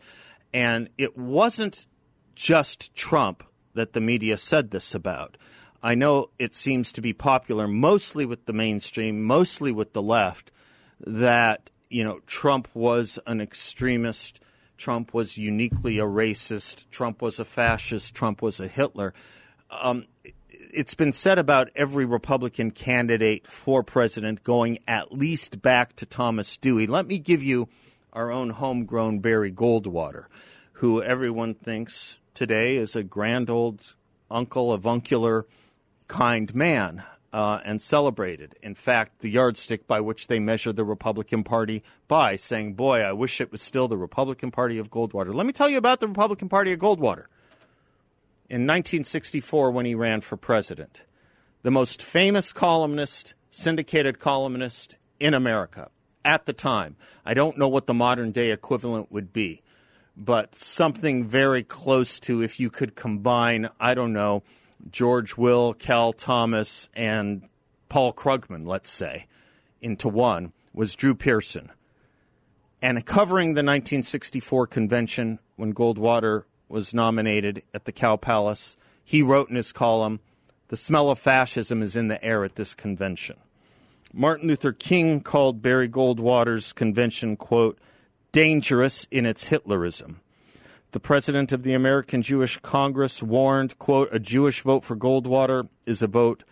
And 0.53 0.89
it 0.97 1.17
wasn't 1.17 1.87
just 2.35 2.93
Trump 2.95 3.43
that 3.73 3.93
the 3.93 4.01
media 4.01 4.37
said 4.37 4.71
this 4.71 4.93
about. 4.93 5.37
I 5.81 5.95
know 5.95 6.29
it 6.39 6.55
seems 6.55 6.91
to 6.93 7.01
be 7.01 7.13
popular 7.13 7.67
mostly 7.67 8.25
with 8.25 8.45
the 8.45 8.53
mainstream, 8.53 9.23
mostly 9.23 9.71
with 9.71 9.93
the 9.93 10.01
left, 10.01 10.51
that 10.99 11.69
you 11.89 12.03
know 12.03 12.19
Trump 12.25 12.69
was 12.73 13.19
an 13.25 13.41
extremist, 13.41 14.39
Trump 14.77 15.13
was 15.13 15.37
uniquely 15.37 15.99
a 15.99 16.03
racist, 16.03 16.89
Trump 16.89 17.21
was 17.21 17.39
a 17.39 17.45
fascist, 17.45 18.15
Trump 18.15 18.41
was 18.41 18.59
a 18.59 18.67
Hitler 18.67 19.13
um, 19.81 20.05
it's 20.55 20.93
been 20.93 21.11
said 21.11 21.39
about 21.39 21.69
every 21.75 22.05
Republican 22.05 22.71
candidate 22.71 23.47
for 23.47 23.83
president 23.83 24.43
going 24.43 24.79
at 24.87 25.11
least 25.11 25.61
back 25.61 25.95
to 25.97 26.05
Thomas 26.05 26.57
Dewey. 26.57 26.87
Let 26.87 27.07
me 27.07 27.19
give 27.19 27.43
you 27.43 27.69
our 28.13 28.31
own 28.31 28.51
homegrown 28.51 29.19
Barry 29.19 29.51
Goldwater, 29.51 30.25
who 30.73 31.01
everyone 31.01 31.55
thinks 31.55 32.19
today 32.33 32.77
is 32.77 32.95
a 32.95 33.03
grand 33.03 33.49
old 33.49 33.95
uncle, 34.31 34.71
avuncular, 34.71 35.45
kind 36.07 36.53
man. 36.55 37.03
Uh, 37.31 37.59
and 37.65 37.81
celebrated. 37.81 38.53
In 38.61 38.75
fact, 38.75 39.21
the 39.21 39.27
yardstick 39.27 39.87
by 39.87 39.99
which 39.99 40.27
they 40.27 40.37
measure 40.37 40.71
the 40.71 40.85
Republican 40.85 41.43
Party 41.43 41.81
by, 42.07 42.35
saying, 42.35 42.75
Boy, 42.75 42.99
I 42.99 43.11
wish 43.11 43.41
it 43.41 43.51
was 43.51 43.59
still 43.59 43.87
the 43.87 43.97
Republican 43.97 44.51
Party 44.51 44.77
of 44.77 44.91
Goldwater. 44.91 45.33
Let 45.33 45.47
me 45.47 45.51
tell 45.51 45.67
you 45.67 45.79
about 45.79 45.99
the 45.99 46.07
Republican 46.07 46.47
Party 46.47 46.73
of 46.73 46.79
Goldwater 46.79 47.25
in 48.49 48.67
1964 48.67 49.71
when 49.71 49.87
he 49.87 49.95
ran 49.95 50.21
for 50.21 50.37
president, 50.37 51.01
the 51.63 51.71
most 51.71 52.03
famous 52.03 52.53
columnist, 52.53 53.33
syndicated 53.49 54.19
columnist 54.19 54.95
in 55.19 55.33
America 55.33 55.89
at 56.25 56.45
the 56.45 56.53
time. 56.53 56.95
I 57.25 57.33
don't 57.33 57.57
know 57.57 57.67
what 57.67 57.87
the 57.87 57.93
modern 57.93 58.31
day 58.31 58.51
equivalent 58.51 59.11
would 59.11 59.33
be, 59.33 59.61
but 60.15 60.55
something 60.55 61.25
very 61.25 61.63
close 61.63 62.19
to 62.21 62.41
if 62.41 62.59
you 62.59 62.69
could 62.69 62.95
combine, 62.95 63.69
I 63.79 63.93
don't 63.93 64.13
know, 64.13 64.43
George 64.91 65.37
Will, 65.37 65.73
Cal 65.73 66.13
Thomas, 66.13 66.89
and 66.93 67.47
Paul 67.89 68.13
Krugman, 68.13 68.67
let's 68.67 68.89
say, 68.89 69.27
into 69.81 70.09
one 70.09 70.51
was 70.73 70.95
Drew 70.95 71.15
Pearson. 71.15 71.71
And 72.81 73.05
covering 73.05 73.49
the 73.49 73.59
1964 73.59 74.67
convention 74.67 75.39
when 75.55 75.73
Goldwater 75.73 76.43
was 76.67 76.93
nominated 76.93 77.63
at 77.73 77.85
the 77.85 77.91
Cow 77.91 78.17
Palace. 78.17 78.75
He 79.03 79.21
wrote 79.21 79.49
in 79.49 79.55
his 79.55 79.71
column, 79.71 80.19
The 80.67 80.75
smell 80.75 81.09
of 81.09 81.19
fascism 81.19 81.81
is 81.81 81.95
in 81.95 82.07
the 82.07 82.21
air 82.23 82.43
at 82.43 82.55
this 82.55 82.73
convention. 82.73 83.37
Martin 84.15 84.47
Luther 84.47 84.71
King 84.71 85.21
called 85.21 85.63
Barry 85.63 85.89
Goldwater's 85.89 86.71
convention, 86.71 87.35
quote, 87.35 87.79
dangerous 88.31 89.07
in 89.09 89.25
its 89.25 89.49
Hitlerism. 89.49 90.17
The 90.91 90.99
president 90.99 91.51
of 91.51 91.63
the 91.63 91.73
American 91.73 92.21
Jewish 92.21 92.59
Congress 92.59 93.23
warned, 93.23 93.79
quote, 93.79 94.09
a 94.11 94.19
Jewish 94.19 94.61
vote 94.61 94.85
for 94.85 94.95
Goldwater 94.95 95.67
is 95.87 96.03
a 96.03 96.07
vote 96.07 96.43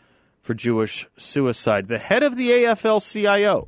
for 0.42 0.56
Jewish 0.56 1.08
suicide. 1.18 1.88
The 1.88 2.00
head 2.00 2.24
of 2.24 2.36
the 2.36 2.50
AFL 2.50 3.00
CIO, 3.00 3.68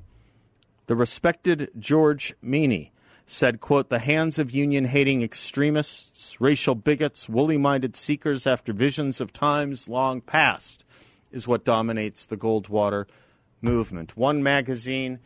the 0.88 0.96
respected 0.96 1.70
George 1.78 2.34
Meany, 2.42 2.92
said, 3.28 3.62
quote, 3.62 3.90
the 3.90 4.00
hands 4.00 4.40
of 4.40 4.50
union 4.50 4.86
hating 4.86 5.22
extremists, 5.22 6.42
racial 6.42 6.74
bigots, 6.74 7.30
woolly 7.30 7.60
minded 7.60 7.96
seekers 7.96 8.48
after 8.48 8.74
visions 8.74 9.22
of 9.22 9.32
times 9.32 9.88
long 9.88 10.20
past 10.20 10.84
is 11.32 11.48
what 11.48 11.64
dominates 11.64 12.26
the 12.26 12.38
Goldwater 12.38 13.06
movement. 13.64 14.16
One 14.18 14.44
magazine 14.44 15.20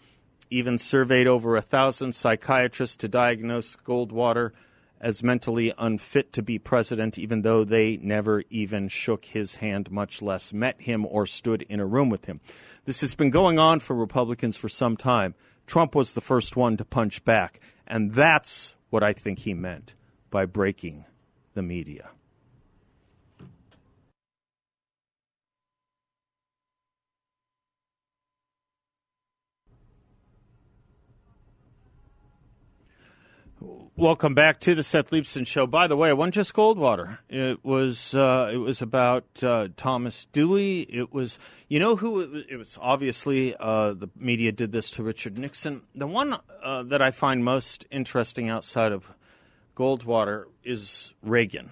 even 0.50 0.78
surveyed 0.78 1.28
over 1.28 1.58
a 1.58 1.62
thousand 1.62 2.13
psychiatrists 2.13 2.95
to 2.97 3.08
diagnose 3.08 3.76
Goldwater 3.76 4.52
as 5.00 5.21
mentally 5.21 5.73
unfit 5.78 6.34
to 6.34 6.41
be 6.41 6.58
president, 6.58 7.17
even 7.17 7.41
though 7.41 7.63
they 7.63 7.97
never 7.97 8.43
even 8.50 8.88
shook 8.88 9.26
his 9.26 9.56
hand, 9.56 9.91
much 9.91 10.21
less 10.21 10.54
met 10.54 10.82
him 10.82 11.06
or 11.06 11.26
stood 11.26 11.62
in 11.63 11.80
a 11.80 11.86
room 11.86 12.10
with 12.10 12.26
him. 12.26 12.39
This 12.86 13.02
has 13.02 13.13
been 13.13 13.30
going 13.30 13.60
on 13.60 13.80
for 13.80 13.95
Republicans 13.95 14.58
for 14.58 14.69
some 14.69 14.97
time. 14.97 15.36
Trump 15.67 15.93
was 15.93 16.13
the 16.13 16.21
first 16.21 16.56
one 16.56 16.78
to 16.78 16.86
punch 16.86 17.23
back, 17.26 17.60
and 17.86 18.13
that's 18.13 18.76
what 18.89 19.04
I 19.04 19.13
think 19.13 19.39
he 19.39 19.54
meant 19.54 19.93
by 20.32 20.45
breaking 20.45 21.06
the 21.54 21.62
media. 21.62 22.10
Welcome 33.98 34.36
back 34.36 34.60
to 34.60 34.76
the 34.76 34.84
Seth 34.84 35.10
Leibsohn 35.10 35.48
Show. 35.48 35.66
By 35.66 35.88
the 35.88 35.98
way, 35.98 36.10
it 36.10 36.18
wasn't 36.18 36.36
just 36.36 36.54
Goldwater. 36.54 37.18
It 37.30 37.66
was 37.66 38.14
uh, 38.14 38.52
it 38.54 38.58
was 38.58 38.80
about 38.80 39.26
uh, 39.42 39.70
Thomas 39.76 40.26
Dewey. 40.26 40.82
It 40.82 41.12
was 41.12 41.40
you 41.68 41.80
know 41.80 41.96
who 41.96 42.20
it 42.20 42.30
was, 42.30 42.44
it 42.48 42.58
was 42.58 42.78
obviously 42.80 43.56
uh, 43.60 43.94
the 43.94 44.08
media 44.16 44.52
did 44.52 44.72
this 44.72 44.92
to 44.92 45.04
Richard 45.04 45.40
Nixon. 45.40 45.82
The 45.96 46.06
one 46.06 46.38
uh, 46.62 46.84
that 46.84 47.02
I 47.02 47.10
find 47.10 47.44
most 47.44 47.88
interesting 47.90 48.50
outside 48.50 48.92
of 48.92 49.12
Goldwater 49.76 50.44
is 50.64 51.16
Reagan, 51.24 51.72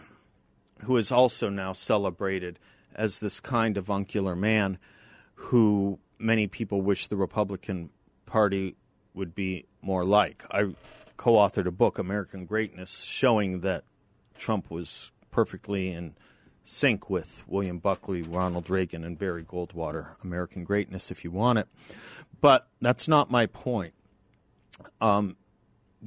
who 0.81 0.97
is 0.97 1.11
also 1.11 1.49
now 1.49 1.73
celebrated 1.73 2.57
as 2.95 3.19
this 3.19 3.39
kind 3.39 3.77
of 3.77 3.85
uncular 3.85 4.35
man 4.35 4.79
who 5.35 5.99
many 6.17 6.47
people 6.47 6.81
wish 6.81 7.05
the 7.05 7.17
Republican 7.17 7.91
Party 8.25 8.75
would 9.13 9.35
be 9.35 9.67
more 9.83 10.03
like. 10.03 10.43
I 10.49 10.73
co 11.17 11.33
authored 11.33 11.67
a 11.67 11.71
book, 11.71 11.97
American 11.97 12.45
Greatness, 12.45 13.03
showing 13.03 13.61
that 13.61 13.83
Trump 14.37 14.69
was 14.69 15.11
perfectly 15.31 15.91
in 15.91 16.15
sync 16.63 17.09
with 17.09 17.43
William 17.47 17.79
Buckley, 17.79 18.21
Ronald 18.21 18.69
Reagan, 18.69 19.03
and 19.03 19.17
Barry 19.17 19.43
Goldwater. 19.43 20.21
American 20.23 20.63
Greatness, 20.63 21.11
if 21.11 21.23
you 21.23 21.31
want 21.31 21.59
it. 21.59 21.67
But 22.41 22.67
that's 22.81 23.07
not 23.07 23.31
my 23.31 23.45
point. 23.45 23.93
Um, 24.99 25.37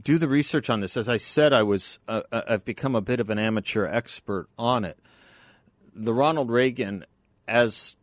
do 0.00 0.18
the 0.18 0.28
research 0.28 0.68
on 0.68 0.80
this. 0.80 0.96
As 0.96 1.08
I 1.08 1.16
said, 1.16 1.52
I 1.52 1.62
was 1.62 1.98
uh, 2.06 2.22
uh 2.30 2.42
I've 2.48 2.64
become 2.64 2.94
a 2.94 3.00
bit 3.00 3.20
of 3.20 3.30
an 3.30 3.38
amateur 3.38 3.86
expert 3.86 4.48
on 4.58 4.84
it. 4.84 4.98
The 5.94 6.12
Ronald 6.12 6.50
Reagan, 6.50 7.04
as 7.46 7.96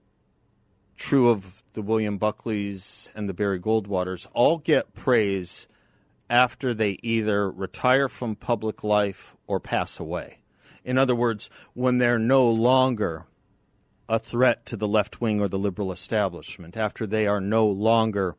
true 0.98 1.30
of 1.30 1.64
the 1.74 1.82
William 1.82 2.18
Buckleys 2.18 3.10
and 3.16 3.30
the 3.30 3.34
Barry 3.34 3.60
Goldwaters, 3.60 4.28
all 4.34 4.58
get 4.58 4.94
praise 4.94 5.68
after 6.30 6.74
they 6.74 6.98
either 7.02 7.50
retire 7.50 8.10
from 8.10 8.36
public 8.36 8.84
life 8.84 9.36
or 9.48 9.60
pass 9.60 10.00
away. 10.00 10.40
In 10.84 10.98
other 10.98 11.16
words, 11.16 11.50
when 11.74 11.98
they're 11.98 12.20
no 12.20 12.50
longer 12.50 13.26
a 14.08 14.20
threat 14.20 14.66
to 14.68 14.78
the 14.78 14.88
left 14.88 15.20
wing 15.20 15.42
or 15.42 15.48
the 15.48 15.58
liberal 15.58 15.92
establishment, 15.92 16.78
after 16.78 17.08
they 17.08 17.26
are 17.26 17.42
no 17.42 17.68
longer 17.68 18.36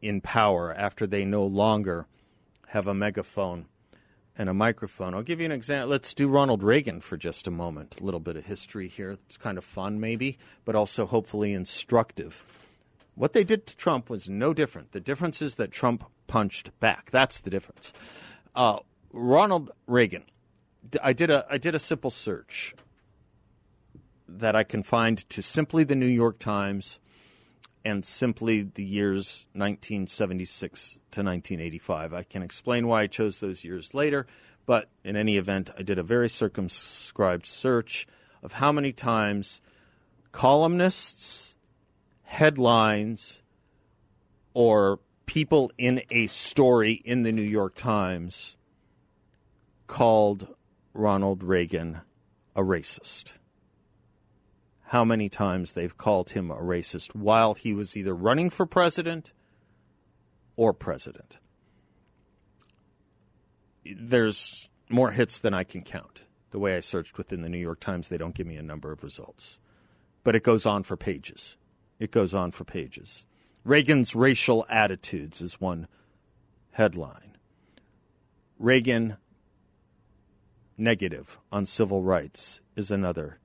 in 0.00 0.20
power, 0.20 0.72
after 0.72 1.06
they 1.06 1.24
no 1.24 1.44
longer 1.44 2.06
have 2.68 2.86
a 2.86 2.94
megaphone 2.94 3.66
and 4.36 4.48
a 4.48 4.54
microphone. 4.54 5.14
I'll 5.14 5.22
give 5.22 5.40
you 5.40 5.46
an 5.46 5.52
example. 5.52 5.90
Let's 5.90 6.14
do 6.14 6.28
Ronald 6.28 6.62
Reagan 6.62 7.00
for 7.00 7.16
just 7.16 7.48
a 7.48 7.50
moment. 7.50 8.00
A 8.00 8.04
little 8.04 8.20
bit 8.20 8.36
of 8.36 8.46
history 8.46 8.86
here. 8.86 9.18
It's 9.26 9.36
kind 9.36 9.58
of 9.58 9.64
fun, 9.64 9.98
maybe, 9.98 10.38
but 10.64 10.76
also 10.76 11.06
hopefully 11.06 11.52
instructive. 11.52 12.44
What 13.16 13.32
they 13.32 13.42
did 13.42 13.66
to 13.66 13.76
Trump 13.76 14.08
was 14.08 14.28
no 14.28 14.54
different. 14.54 14.92
The 14.92 15.00
difference 15.00 15.42
is 15.42 15.56
that 15.56 15.72
Trump 15.72 16.04
punched 16.28 16.70
back. 16.78 17.10
That's 17.10 17.40
the 17.40 17.50
difference. 17.50 17.92
Uh, 18.54 18.78
Ronald 19.12 19.72
Reagan. 19.88 20.22
I 21.02 21.12
did 21.12 21.30
a 21.30 21.44
I 21.50 21.58
did 21.58 21.74
a 21.74 21.78
simple 21.78 22.10
search 22.10 22.74
that 24.28 24.54
I 24.54 24.62
confined 24.62 25.28
to 25.30 25.42
simply 25.42 25.84
the 25.84 25.96
New 25.96 26.06
York 26.06 26.38
Times 26.38 27.00
and 27.84 28.04
simply 28.04 28.62
the 28.62 28.84
years 28.84 29.46
1976 29.54 30.94
to 31.10 31.22
1985. 31.22 32.12
I 32.12 32.22
can 32.22 32.42
explain 32.42 32.86
why 32.86 33.02
I 33.02 33.06
chose 33.06 33.40
those 33.40 33.64
years 33.64 33.94
later, 33.94 34.26
but 34.66 34.90
in 35.02 35.16
any 35.16 35.36
event, 35.36 35.70
I 35.78 35.82
did 35.82 35.98
a 35.98 36.02
very 36.02 36.28
circumscribed 36.28 37.46
search 37.46 38.06
of 38.42 38.54
how 38.54 38.72
many 38.72 38.92
times 38.92 39.60
columnists, 40.32 41.54
headlines, 42.24 43.42
or 44.54 45.00
people 45.28 45.70
in 45.78 46.02
a 46.10 46.26
story 46.26 46.94
in 47.04 47.22
the 47.22 47.30
New 47.30 47.42
York 47.42 47.76
Times 47.76 48.56
called 49.86 50.48
Ronald 50.92 51.44
Reagan 51.44 52.00
a 52.56 52.62
racist. 52.62 53.34
How 54.86 55.04
many 55.04 55.28
times 55.28 55.74
they've 55.74 55.96
called 55.96 56.30
him 56.30 56.50
a 56.50 56.56
racist 56.56 57.14
while 57.14 57.54
he 57.54 57.74
was 57.74 57.96
either 57.96 58.14
running 58.14 58.50
for 58.50 58.66
president 58.66 59.32
or 60.58 60.74
president. 60.74 61.38
There's 63.84 64.68
more 64.90 65.12
hits 65.12 65.38
than 65.38 65.54
I 65.54 65.62
can 65.62 65.82
count. 65.82 66.24
The 66.50 66.58
way 66.58 66.74
I 66.74 66.80
searched 66.80 67.16
within 67.16 67.42
the 67.42 67.48
New 67.48 67.58
York 67.58 67.78
Times, 67.78 68.08
they 68.08 68.18
don't 68.18 68.34
give 68.34 68.46
me 68.46 68.56
a 68.56 68.62
number 68.62 68.90
of 68.90 69.04
results. 69.04 69.60
But 70.24 70.34
it 70.34 70.42
goes 70.42 70.66
on 70.66 70.82
for 70.82 70.96
pages. 70.96 71.56
It 72.00 72.10
goes 72.10 72.34
on 72.34 72.50
for 72.50 72.64
pages. 72.64 73.24
Reagan's 73.68 74.16
racial 74.16 74.64
attitudes 74.70 75.42
is 75.42 75.60
one 75.60 75.88
headline. 76.70 77.36
Reagan 78.58 79.18
negative 80.78 81.38
on 81.52 81.66
civil 81.66 82.02
rights 82.02 82.62
is 82.76 82.90
another 82.90 83.40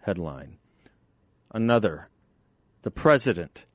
headline. 0.00 0.56
Another, 1.52 2.08
the 2.80 2.90
president, 2.90 3.66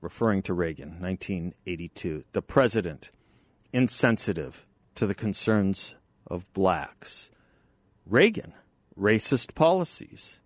referring 0.00 0.40
to 0.42 0.54
Reagan, 0.54 1.00
1982, 1.00 2.22
the 2.30 2.40
president 2.40 3.10
insensitive 3.72 4.68
to 4.94 5.04
the 5.04 5.16
concerns 5.16 5.96
of 6.28 6.52
blacks. 6.52 7.32
Reagan, 8.06 8.52
racist 8.96 9.56
policies. 9.56 10.38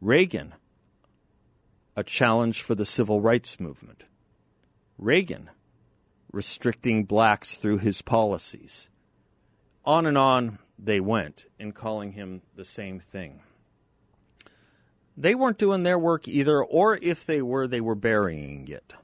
Reagan, 0.00 0.54
a 1.94 2.02
challenge 2.02 2.62
for 2.62 2.74
the 2.74 2.84
civil 2.84 3.20
rights 3.20 3.60
movement. 3.60 4.06
Reagan 4.98 5.50
restricting 6.32 7.04
blacks 7.04 7.56
through 7.56 7.78
his 7.78 8.02
policies. 8.02 8.90
On 9.84 10.04
and 10.04 10.18
on 10.18 10.58
they 10.78 11.00
went 11.00 11.46
in 11.58 11.72
calling 11.72 12.12
him 12.12 12.42
the 12.54 12.64
same 12.64 13.00
thing. 13.00 13.40
They 15.16 15.34
weren't 15.34 15.58
doing 15.58 15.82
their 15.82 15.98
work 15.98 16.28
either, 16.28 16.62
or 16.62 16.96
if 17.02 17.26
they 17.26 17.42
were, 17.42 17.66
they 17.66 17.80
were 17.80 17.96
burying 17.96 18.68
it. 18.68 18.94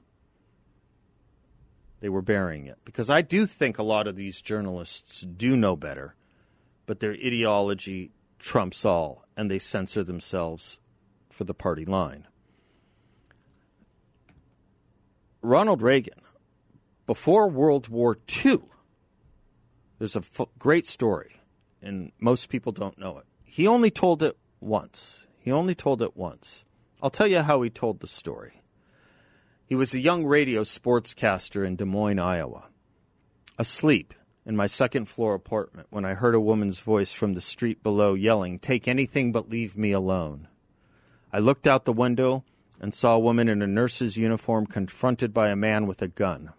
They 1.99 2.07
were 2.07 2.21
burying 2.21 2.67
it. 2.67 2.77
Because 2.85 3.09
I 3.09 3.21
do 3.21 3.45
think 3.45 3.77
a 3.77 3.83
lot 3.83 4.07
of 4.07 4.15
these 4.15 4.41
journalists 4.41 5.21
do 5.21 5.57
know 5.57 5.75
better, 5.75 6.15
but 6.85 6.99
their 6.99 7.11
ideology 7.11 8.11
trumps 8.39 8.85
all, 8.85 9.25
and 9.35 9.51
they 9.51 9.59
censor 9.59 10.03
themselves 10.03 10.79
for 11.29 11.43
the 11.43 11.53
party 11.53 11.83
line. 11.83 12.27
Ronald 15.45 15.83
Reagan, 15.83 16.19
before 17.05 17.47
World 17.47 17.87
War 17.87 18.17
II, 18.43 18.61
there's 19.99 20.15
a 20.15 20.19
f- 20.19 20.47
great 20.57 20.87
story, 20.87 21.39
and 21.81 22.11
most 22.19 22.49
people 22.49 22.71
don't 22.71 22.97
know 22.97 23.19
it. 23.19 23.25
He 23.43 23.67
only 23.67 23.91
told 23.91 24.23
it 24.23 24.37
once. 24.59 25.27
He 25.37 25.51
only 25.51 25.75
told 25.75 26.01
it 26.01 26.17
once. 26.17 26.65
I'll 27.01 27.11
tell 27.11 27.27
you 27.27 27.43
how 27.43 27.61
he 27.61 27.69
told 27.69 27.99
the 27.99 28.07
story. 28.07 28.63
He 29.67 29.75
was 29.75 29.93
a 29.93 29.99
young 29.99 30.25
radio 30.25 30.63
sportscaster 30.63 31.65
in 31.65 31.75
Des 31.75 31.85
Moines, 31.85 32.19
Iowa, 32.19 32.65
asleep 33.59 34.15
in 34.47 34.55
my 34.55 34.65
second 34.65 35.05
floor 35.05 35.35
apartment 35.35 35.87
when 35.91 36.05
I 36.05 36.15
heard 36.15 36.33
a 36.33 36.39
woman's 36.39 36.79
voice 36.79 37.13
from 37.13 37.35
the 37.35 37.41
street 37.41 37.83
below 37.83 38.15
yelling, 38.15 38.57
Take 38.57 38.87
anything 38.87 39.31
but 39.31 39.49
leave 39.49 39.77
me 39.77 39.91
alone. 39.91 40.47
I 41.31 41.37
looked 41.37 41.67
out 41.67 41.85
the 41.85 41.93
window 41.93 42.43
and 42.79 42.93
saw 42.93 43.15
a 43.15 43.19
woman 43.19 43.47
in 43.47 43.61
a 43.61 43.67
nurse's 43.67 44.17
uniform 44.17 44.65
confronted 44.65 45.33
by 45.33 45.49
a 45.49 45.55
man 45.55 45.87
with 45.87 46.01
a 46.01 46.07
gun. 46.07 46.51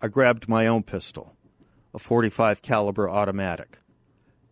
I 0.00 0.08
grabbed 0.08 0.48
my 0.48 0.66
own 0.66 0.82
pistol, 0.82 1.36
a 1.94 1.98
45 1.98 2.62
caliber 2.62 3.08
automatic, 3.08 3.78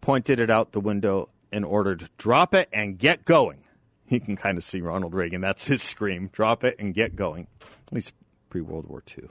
pointed 0.00 0.38
it 0.38 0.50
out 0.50 0.72
the 0.72 0.80
window 0.80 1.30
and 1.52 1.64
ordered, 1.64 2.08
Drop 2.18 2.54
it 2.54 2.68
and 2.72 2.98
get 2.98 3.24
going. 3.24 3.64
You 4.08 4.18
can 4.18 4.36
kind 4.36 4.58
of 4.58 4.64
see 4.64 4.80
Ronald 4.80 5.14
Reagan. 5.14 5.40
That's 5.40 5.66
his 5.66 5.84
scream 5.84 6.30
drop 6.32 6.64
it 6.64 6.74
and 6.80 6.92
get 6.92 7.14
going. 7.14 7.46
At 7.86 7.92
least 7.92 8.12
pre 8.48 8.60
World 8.60 8.86
War 8.88 9.04
II. 9.16 9.28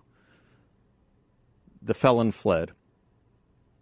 The 1.82 1.94
felon 1.94 2.32
fled. 2.32 2.72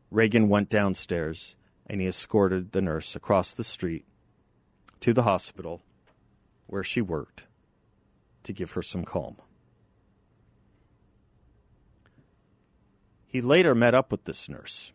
Reagan 0.10 0.50
went 0.50 0.70
downstairs 0.70 1.56
and 1.86 2.02
he 2.02 2.08
escorted 2.08 2.72
the 2.72 2.82
nurse 2.82 3.16
across 3.16 3.54
the 3.54 3.64
street 3.64 4.06
to 5.02 5.14
the 5.14 5.22
hospital 5.22 5.84
where 6.68 6.84
she 6.84 7.02
worked 7.02 7.46
to 8.44 8.54
give 8.54 8.72
her 8.74 8.82
some 8.82 9.04
calm. 9.04 9.38
He 13.26 13.42
later 13.42 13.76
met 13.76 13.94
up 13.94 14.12
with 14.12 14.24
this 14.24 14.48
nurse, 14.48 14.94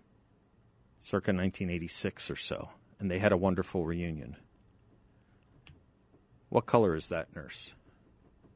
circa 0.99 1.33
1986 1.33 2.31
or 2.31 2.37
so, 2.37 2.71
and 2.99 3.11
they 3.11 3.19
had 3.19 3.33
a 3.33 3.37
wonderful 3.37 3.85
reunion. 3.85 4.37
What 6.49 6.67
color 6.67 6.95
is 6.95 7.09
that 7.09 7.35
nurse? 7.35 7.75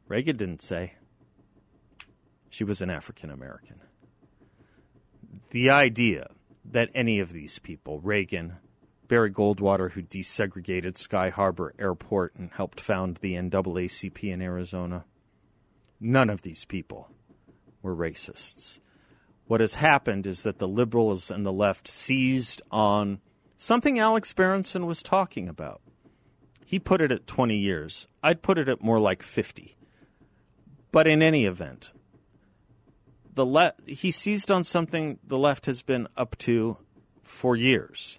Reagan 0.09 0.37
didn't 0.37 0.63
say. 0.63 0.95
She 2.49 2.65
was 2.65 2.81
an 2.81 2.91
African 2.91 3.31
American. 3.31 3.81
The 5.51 5.71
idea 5.71 6.31
that 6.65 6.91
any 6.95 7.21
of 7.21 7.33
these 7.33 7.59
people, 7.59 8.01
Reagan, 8.01 8.57
Barry 9.09 9.31
Goldwater, 9.31 9.93
who 9.93 10.03
desegregated 10.03 10.97
Sky 10.97 11.31
Harbor 11.31 11.75
Airport 11.79 12.35
and 12.37 12.51
helped 12.53 12.81
found 12.81 13.19
the 13.19 13.35
NAACP 13.35 14.25
in 14.25 14.43
Arizona, 14.43 15.05
none 16.01 16.31
of 16.31 16.43
these 16.43 16.65
people 16.65 17.09
were 17.83 17.95
racists. 17.95 18.81
What 19.47 19.61
has 19.61 19.75
happened 19.75 20.27
is 20.27 20.43
that 20.43 20.59
the 20.59 20.69
liberals 20.69 21.31
and 21.31 21.47
the 21.47 21.53
left 21.53 21.87
seized 21.87 22.63
on 22.71 23.21
something 23.57 23.99
Alex 23.99 24.33
Berenson 24.33 24.87
was 24.87 25.03
talking 25.03 25.49
about. 25.49 25.81
He 26.65 26.81
put 26.81 27.01
it 27.01 27.13
at 27.13 27.29
20 27.29 27.57
years. 27.57 28.09
I'd 28.25 28.43
put 28.43 28.59
it 28.59 28.69
at 28.69 28.83
more 28.83 28.99
like 28.99 29.23
50. 29.23 29.77
But 30.91 31.07
in 31.07 31.23
any 31.23 31.47
event, 31.47 31.93
the 33.33 33.47
le- 33.47 33.75
he 33.87 34.11
seized 34.11 34.51
on 34.51 34.65
something 34.65 35.19
the 35.23 35.39
left 35.39 35.67
has 35.67 35.83
been 35.83 36.09
up 36.17 36.37
to 36.39 36.79
for 37.23 37.55
years, 37.55 38.19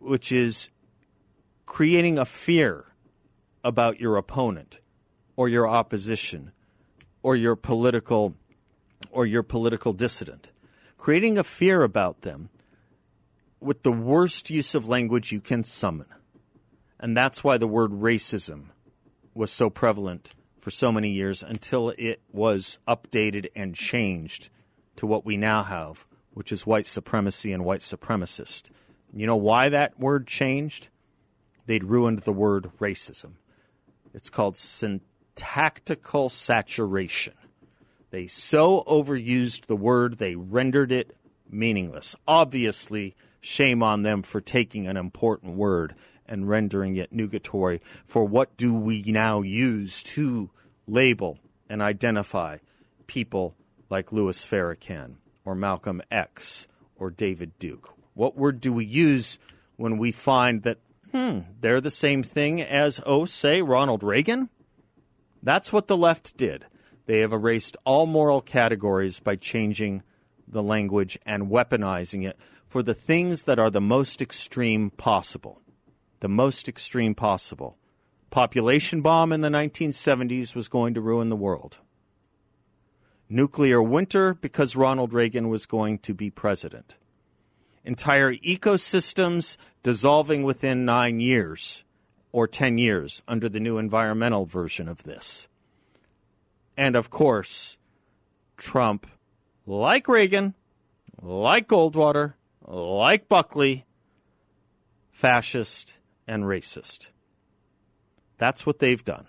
which 0.00 0.32
is 0.32 0.70
creating 1.66 2.18
a 2.18 2.24
fear 2.24 2.86
about 3.62 4.00
your 4.00 4.16
opponent 4.16 4.80
or 5.36 5.48
your 5.48 5.68
opposition 5.68 6.52
or 7.22 7.36
your 7.36 7.54
political 7.54 8.34
or 9.10 9.26
your 9.26 9.42
political 9.42 9.92
dissident, 9.92 10.50
creating 10.98 11.38
a 11.38 11.44
fear 11.44 11.82
about 11.82 12.22
them 12.22 12.48
with 13.60 13.82
the 13.82 13.92
worst 13.92 14.50
use 14.50 14.74
of 14.74 14.88
language 14.88 15.32
you 15.32 15.40
can 15.40 15.64
summon. 15.64 16.06
And 16.98 17.16
that's 17.16 17.44
why 17.44 17.58
the 17.58 17.66
word 17.66 17.92
racism 17.92 18.66
was 19.34 19.50
so 19.50 19.70
prevalent 19.70 20.32
for 20.58 20.70
so 20.70 20.92
many 20.92 21.10
years 21.10 21.42
until 21.42 21.90
it 21.96 22.20
was 22.30 22.78
updated 22.86 23.48
and 23.56 23.74
changed 23.74 24.50
to 24.96 25.06
what 25.06 25.24
we 25.24 25.36
now 25.36 25.62
have, 25.62 26.04
which 26.32 26.52
is 26.52 26.66
white 26.66 26.86
supremacy 26.86 27.52
and 27.52 27.64
white 27.64 27.80
supremacist. 27.80 28.70
You 29.14 29.26
know 29.26 29.36
why 29.36 29.68
that 29.68 29.98
word 29.98 30.26
changed? 30.26 30.88
They'd 31.66 31.84
ruined 31.84 32.20
the 32.20 32.32
word 32.32 32.70
racism. 32.80 33.32
It's 34.14 34.30
called 34.30 34.56
syntactical 34.56 36.28
saturation. 36.28 37.34
They 38.10 38.26
so 38.26 38.82
overused 38.86 39.66
the 39.66 39.76
word, 39.76 40.18
they 40.18 40.34
rendered 40.34 40.90
it 40.90 41.16
meaningless. 41.48 42.16
Obviously, 42.26 43.14
shame 43.40 43.82
on 43.82 44.02
them 44.02 44.22
for 44.22 44.40
taking 44.40 44.86
an 44.86 44.96
important 44.96 45.56
word 45.56 45.94
and 46.26 46.48
rendering 46.48 46.96
it 46.96 47.12
nugatory. 47.12 47.80
For 48.06 48.24
what 48.24 48.56
do 48.56 48.74
we 48.74 49.02
now 49.02 49.42
use 49.42 50.02
to 50.04 50.50
label 50.86 51.38
and 51.68 51.82
identify 51.82 52.58
people 53.06 53.54
like 53.88 54.12
Louis 54.12 54.44
Farrakhan 54.46 55.16
or 55.44 55.54
Malcolm 55.54 56.02
X 56.10 56.66
or 56.96 57.10
David 57.10 57.58
Duke? 57.58 57.94
What 58.14 58.36
word 58.36 58.60
do 58.60 58.72
we 58.72 58.84
use 58.84 59.38
when 59.76 59.98
we 59.98 60.12
find 60.12 60.62
that, 60.62 60.78
hmm, 61.10 61.40
they're 61.60 61.80
the 61.80 61.90
same 61.90 62.22
thing 62.22 62.60
as, 62.60 63.00
oh, 63.06 63.24
say, 63.24 63.62
Ronald 63.62 64.02
Reagan? 64.02 64.50
That's 65.42 65.72
what 65.72 65.88
the 65.88 65.96
left 65.96 66.36
did. 66.36 66.66
They 67.06 67.20
have 67.20 67.32
erased 67.32 67.76
all 67.84 68.06
moral 68.06 68.40
categories 68.40 69.20
by 69.20 69.36
changing 69.36 70.02
the 70.46 70.62
language 70.62 71.18
and 71.24 71.50
weaponizing 71.50 72.28
it 72.28 72.36
for 72.66 72.82
the 72.82 72.94
things 72.94 73.44
that 73.44 73.58
are 73.58 73.70
the 73.70 73.80
most 73.80 74.20
extreme 74.22 74.90
possible. 74.90 75.60
The 76.20 76.28
most 76.28 76.68
extreme 76.68 77.14
possible. 77.14 77.76
Population 78.30 79.02
bomb 79.02 79.32
in 79.32 79.40
the 79.40 79.48
1970s 79.48 80.54
was 80.54 80.68
going 80.68 80.94
to 80.94 81.00
ruin 81.00 81.30
the 81.30 81.36
world. 81.36 81.78
Nuclear 83.28 83.82
winter 83.82 84.34
because 84.34 84.76
Ronald 84.76 85.12
Reagan 85.12 85.48
was 85.48 85.66
going 85.66 85.98
to 86.00 86.14
be 86.14 86.30
president. 86.30 86.96
Entire 87.84 88.34
ecosystems 88.34 89.56
dissolving 89.82 90.42
within 90.42 90.84
nine 90.84 91.20
years 91.20 91.84
or 92.32 92.46
10 92.46 92.78
years 92.78 93.22
under 93.26 93.48
the 93.48 93.60
new 93.60 93.78
environmental 93.78 94.44
version 94.44 94.88
of 94.88 95.04
this. 95.04 95.48
And 96.76 96.96
of 96.96 97.10
course, 97.10 97.76
Trump, 98.56 99.06
like 99.66 100.08
Reagan, 100.08 100.54
like 101.20 101.68
Goldwater, 101.68 102.34
like 102.66 103.28
Buckley, 103.28 103.86
fascist 105.10 105.96
and 106.26 106.44
racist. 106.44 107.08
That's 108.38 108.64
what 108.64 108.78
they've 108.78 109.04
done. 109.04 109.26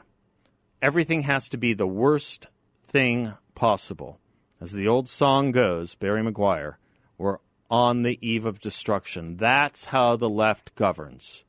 Everything 0.81 1.23
has 1.23 1.49
to 1.49 1.57
be 1.57 1.73
the 1.73 1.87
worst 1.87 2.47
thing 2.87 3.33
possible. 3.55 4.19
As 4.59 4.73
the 4.73 4.87
old 4.87 5.09
song 5.09 5.51
goes, 5.51 5.95
Barry 5.95 6.21
McGuire, 6.21 6.75
we're 7.17 7.39
on 7.71 8.03
the 8.03 8.19
eve 8.21 8.45
of 8.45 8.59
destruction. 8.59 9.37
That's 9.37 9.85
how 9.85 10.15
the 10.15 10.29
left 10.29 10.75
governs. 10.75 11.45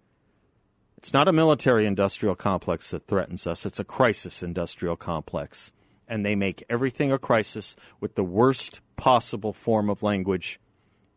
It's 0.97 1.13
not 1.13 1.29
a 1.29 1.33
military 1.33 1.85
industrial 1.85 2.37
complex 2.37 2.93
that 2.93 3.07
threatens 3.07 3.47
us, 3.47 3.67
it's 3.67 3.81
a 3.81 3.85
crisis 3.85 4.43
industrial 4.43 4.97
complex 4.97 5.73
and 6.13 6.27
they 6.27 6.37
make 6.37 6.63
everything 6.69 7.11
a 7.11 7.19
crisis 7.19 7.75
with 7.99 8.17
the 8.17 8.23
worst 8.23 8.83
possible 8.97 9.55
form 9.55 9.89
of 9.89 10.03
language 10.03 10.61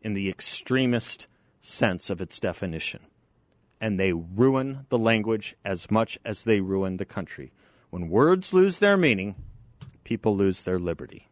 in 0.00 0.14
the 0.14 0.30
extremist 0.30 1.26
sense 1.60 2.08
of 2.08 2.22
its 2.22 2.40
definition. 2.40 3.02
And 3.78 4.00
they 4.00 4.14
ruin 4.14 4.86
the 4.88 4.96
language 4.96 5.54
as 5.66 5.90
much 5.90 6.18
as 6.24 6.44
they 6.44 6.60
ruin 6.60 6.96
the 6.96 7.04
country. 7.04 7.52
When 7.90 8.08
words 8.08 8.54
lose 8.54 8.78
their 8.78 8.96
meaning, 8.96 9.34
people 10.02 10.34
lose 10.34 10.62
their 10.62 10.78
liberty. 10.78 11.28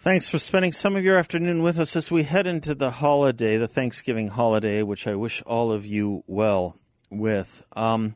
Thanks 0.00 0.30
for 0.30 0.38
spending 0.38 0.72
some 0.72 0.96
of 0.96 1.04
your 1.04 1.18
afternoon 1.18 1.62
with 1.62 1.78
us 1.78 1.94
as 1.94 2.10
we 2.10 2.22
head 2.22 2.46
into 2.46 2.74
the 2.74 2.90
holiday, 2.90 3.58
the 3.58 3.68
Thanksgiving 3.68 4.28
holiday, 4.28 4.82
which 4.82 5.06
I 5.06 5.14
wish 5.14 5.42
all 5.42 5.70
of 5.70 5.84
you 5.84 6.24
well 6.26 6.74
with. 7.10 7.66
Um, 7.74 8.14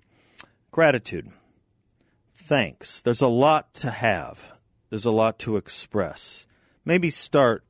gratitude. 0.71 1.31
Thanks. 2.39 3.03
There's 3.03 3.21
a 3.21 3.29
lot 3.29 3.75
to 3.75 3.91
have, 3.91 4.55
there's 4.89 5.05
a 5.05 5.11
lot 5.11 5.39
to 5.41 5.59
express. 5.59 6.47
Maybe 6.87 7.11
start, 7.11 7.67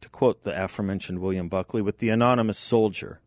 to 0.00 0.08
quote 0.08 0.42
the 0.42 0.64
aforementioned 0.64 1.18
William 1.18 1.50
Buckley, 1.50 1.82
with 1.82 1.98
the 1.98 2.08
anonymous 2.08 2.58
soldier 2.58 3.20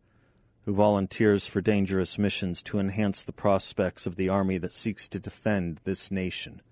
who 0.66 0.74
volunteers 0.74 1.46
for 1.46 1.62
dangerous 1.62 2.18
missions 2.18 2.64
to 2.64 2.80
enhance 2.80 3.24
the 3.24 3.34
prospects 3.34 4.08
of 4.08 4.16
the 4.16 4.30
army 4.30 4.58
that 4.58 4.74
seeks 4.74 5.08
to 5.10 5.20
defend 5.20 5.80
this 5.84 6.10
nation. 6.10 6.64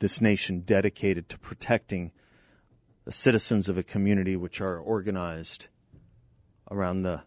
This 0.00 0.20
nation 0.20 0.60
dedicated 0.60 1.30
to 1.30 1.38
protecting 1.38 2.12
the 3.04 3.12
citizens 3.12 3.68
of 3.68 3.76
a 3.76 3.82
community 3.82 4.36
which 4.36 4.60
are 4.60 4.78
organized 4.78 5.66
around 6.70 7.02
the 7.02 7.22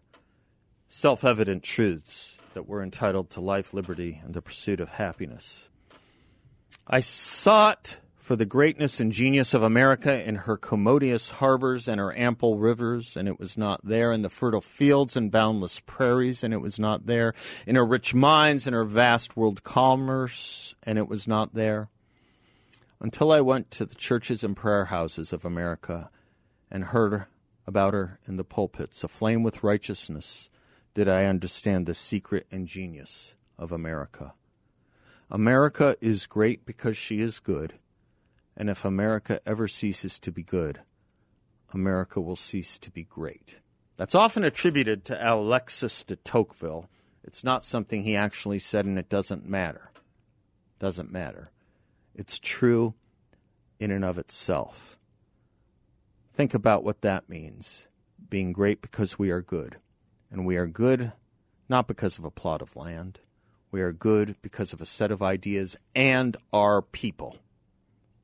self 0.88 1.24
evident 1.24 1.62
truths 1.62 2.38
that 2.54 2.66
we're 2.66 2.82
entitled 2.82 3.28
to 3.30 3.40
life, 3.40 3.74
liberty, 3.74 4.20
and 4.24 4.34
the 4.34 4.40
pursuit 4.40 4.80
of 4.80 4.88
happiness. 4.90 5.68
I 6.86 7.00
sought 7.00 7.98
for 8.16 8.34
the 8.34 8.46
greatness 8.46 8.98
and 8.98 9.12
genius 9.12 9.54
of 9.54 9.62
America 9.62 10.26
in 10.26 10.34
her 10.34 10.56
commodious 10.56 11.30
harbors 11.30 11.86
and 11.86 12.00
her 12.00 12.16
ample 12.16 12.56
rivers, 12.56 13.16
and 13.16 13.28
it 13.28 13.38
was 13.38 13.58
not 13.58 13.84
there, 13.84 14.10
in 14.10 14.22
the 14.22 14.30
fertile 14.30 14.62
fields 14.62 15.16
and 15.16 15.30
boundless 15.30 15.80
prairies, 15.80 16.42
and 16.42 16.54
it 16.54 16.60
was 16.60 16.78
not 16.78 17.06
there, 17.06 17.34
in 17.66 17.76
her 17.76 17.84
rich 17.84 18.14
mines 18.14 18.66
and 18.66 18.74
her 18.74 18.84
vast 18.84 19.36
world 19.36 19.62
commerce, 19.62 20.74
and 20.82 20.98
it 20.98 21.08
was 21.08 21.28
not 21.28 21.54
there 21.54 21.88
until 23.00 23.30
I 23.30 23.40
went 23.40 23.70
to 23.72 23.84
the 23.84 23.94
churches 23.94 24.42
and 24.42 24.56
prayer 24.56 24.86
houses 24.86 25.32
of 25.32 25.44
America 25.44 26.10
and 26.70 26.84
heard 26.84 27.26
about 27.66 27.94
her 27.94 28.18
in 28.26 28.36
the 28.36 28.44
pulpits, 28.44 29.02
aflame 29.04 29.42
with 29.42 29.62
righteousness, 29.62 30.50
did 30.94 31.08
I 31.08 31.24
understand 31.24 31.86
the 31.86 31.94
secret 31.94 32.46
and 32.50 32.66
genius 32.66 33.34
of 33.58 33.72
America. 33.72 34.32
America 35.30 35.96
is 36.00 36.26
great 36.26 36.64
because 36.64 36.96
she 36.96 37.20
is 37.20 37.40
good, 37.40 37.74
And 38.56 38.70
if 38.70 38.84
America 38.84 39.40
ever 39.44 39.68
ceases 39.68 40.18
to 40.20 40.32
be 40.32 40.42
good, 40.42 40.80
America 41.74 42.20
will 42.20 42.36
cease 42.36 42.78
to 42.78 42.90
be 42.90 43.04
great. 43.04 43.58
That's 43.96 44.14
often 44.14 44.44
attributed 44.44 45.04
to 45.06 45.34
Alexis 45.34 46.02
de 46.02 46.16
Tocqueville. 46.16 46.88
It's 47.22 47.44
not 47.44 47.64
something 47.64 48.02
he 48.02 48.16
actually 48.16 48.58
said, 48.58 48.86
and 48.86 48.98
it 48.98 49.08
doesn't 49.08 49.48
matter. 49.48 49.90
Doesn't 50.78 51.12
matter. 51.12 51.50
It's 52.16 52.38
true 52.38 52.94
in 53.78 53.90
and 53.90 54.04
of 54.04 54.16
itself. 54.16 54.98
Think 56.32 56.54
about 56.54 56.82
what 56.82 57.02
that 57.02 57.28
means 57.28 57.88
being 58.30 58.52
great 58.52 58.80
because 58.80 59.18
we 59.18 59.30
are 59.30 59.42
good. 59.42 59.76
And 60.30 60.46
we 60.46 60.56
are 60.56 60.66
good 60.66 61.12
not 61.68 61.86
because 61.86 62.18
of 62.18 62.24
a 62.24 62.30
plot 62.30 62.62
of 62.62 62.74
land. 62.74 63.20
We 63.70 63.82
are 63.82 63.92
good 63.92 64.36
because 64.40 64.72
of 64.72 64.80
a 64.80 64.86
set 64.86 65.10
of 65.10 65.22
ideas 65.22 65.76
and 65.94 66.36
our 66.52 66.80
people. 66.80 67.36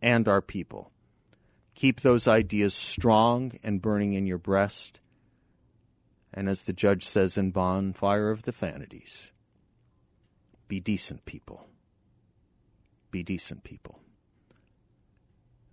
And 0.00 0.26
our 0.26 0.40
people. 0.40 0.90
Keep 1.74 2.00
those 2.00 2.26
ideas 2.26 2.74
strong 2.74 3.52
and 3.62 3.82
burning 3.82 4.14
in 4.14 4.26
your 4.26 4.38
breast. 4.38 5.00
And 6.32 6.48
as 6.48 6.62
the 6.62 6.72
judge 6.72 7.04
says 7.04 7.36
in 7.36 7.50
Bonfire 7.50 8.30
of 8.30 8.42
the 8.42 8.52
Vanities, 8.52 9.32
be 10.66 10.80
decent 10.80 11.24
people. 11.24 11.68
Be 13.12 13.22
decent 13.22 13.62
people. 13.62 14.00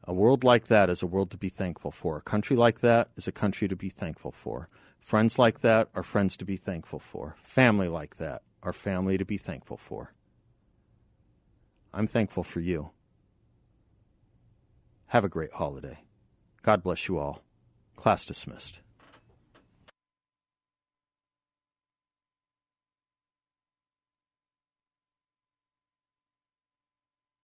A 0.04 0.14
world 0.14 0.44
like 0.44 0.68
that 0.68 0.90
is 0.90 1.02
a 1.02 1.08
world 1.08 1.32
to 1.32 1.38
be 1.38 1.50
thankful 1.50 1.90
for. 1.90 2.18
A 2.18 2.22
country 2.22 2.56
like 2.56 2.82
that 2.82 3.10
is 3.16 3.28
a 3.28 3.32
country 3.32 3.68
to 3.68 3.76
be 3.76 3.90
thankful 3.90 4.32
for. 4.32 4.68
Friends 5.00 5.40
like 5.40 5.62
that 5.62 5.88
are 5.96 6.04
friends 6.04 6.36
to 6.38 6.46
be 6.46 6.58
thankful 6.58 7.00
for. 7.00 7.36
Family 7.42 7.88
like 7.88 8.18
that 8.18 8.44
are 8.62 8.74
family 8.74 9.18
to 9.18 9.26
be 9.26 9.38
thankful 9.38 9.78
for. 9.78 10.12
I'm 11.94 12.08
thankful 12.08 12.44
for 12.44 12.60
you. 12.60 12.92
Have 15.08 15.24
a 15.24 15.30
great 15.30 15.54
holiday. 15.54 16.00
God 16.62 16.84
bless 16.84 17.08
you 17.08 17.18
all. 17.18 17.42
Class 17.96 18.26
dismissed. 18.26 18.82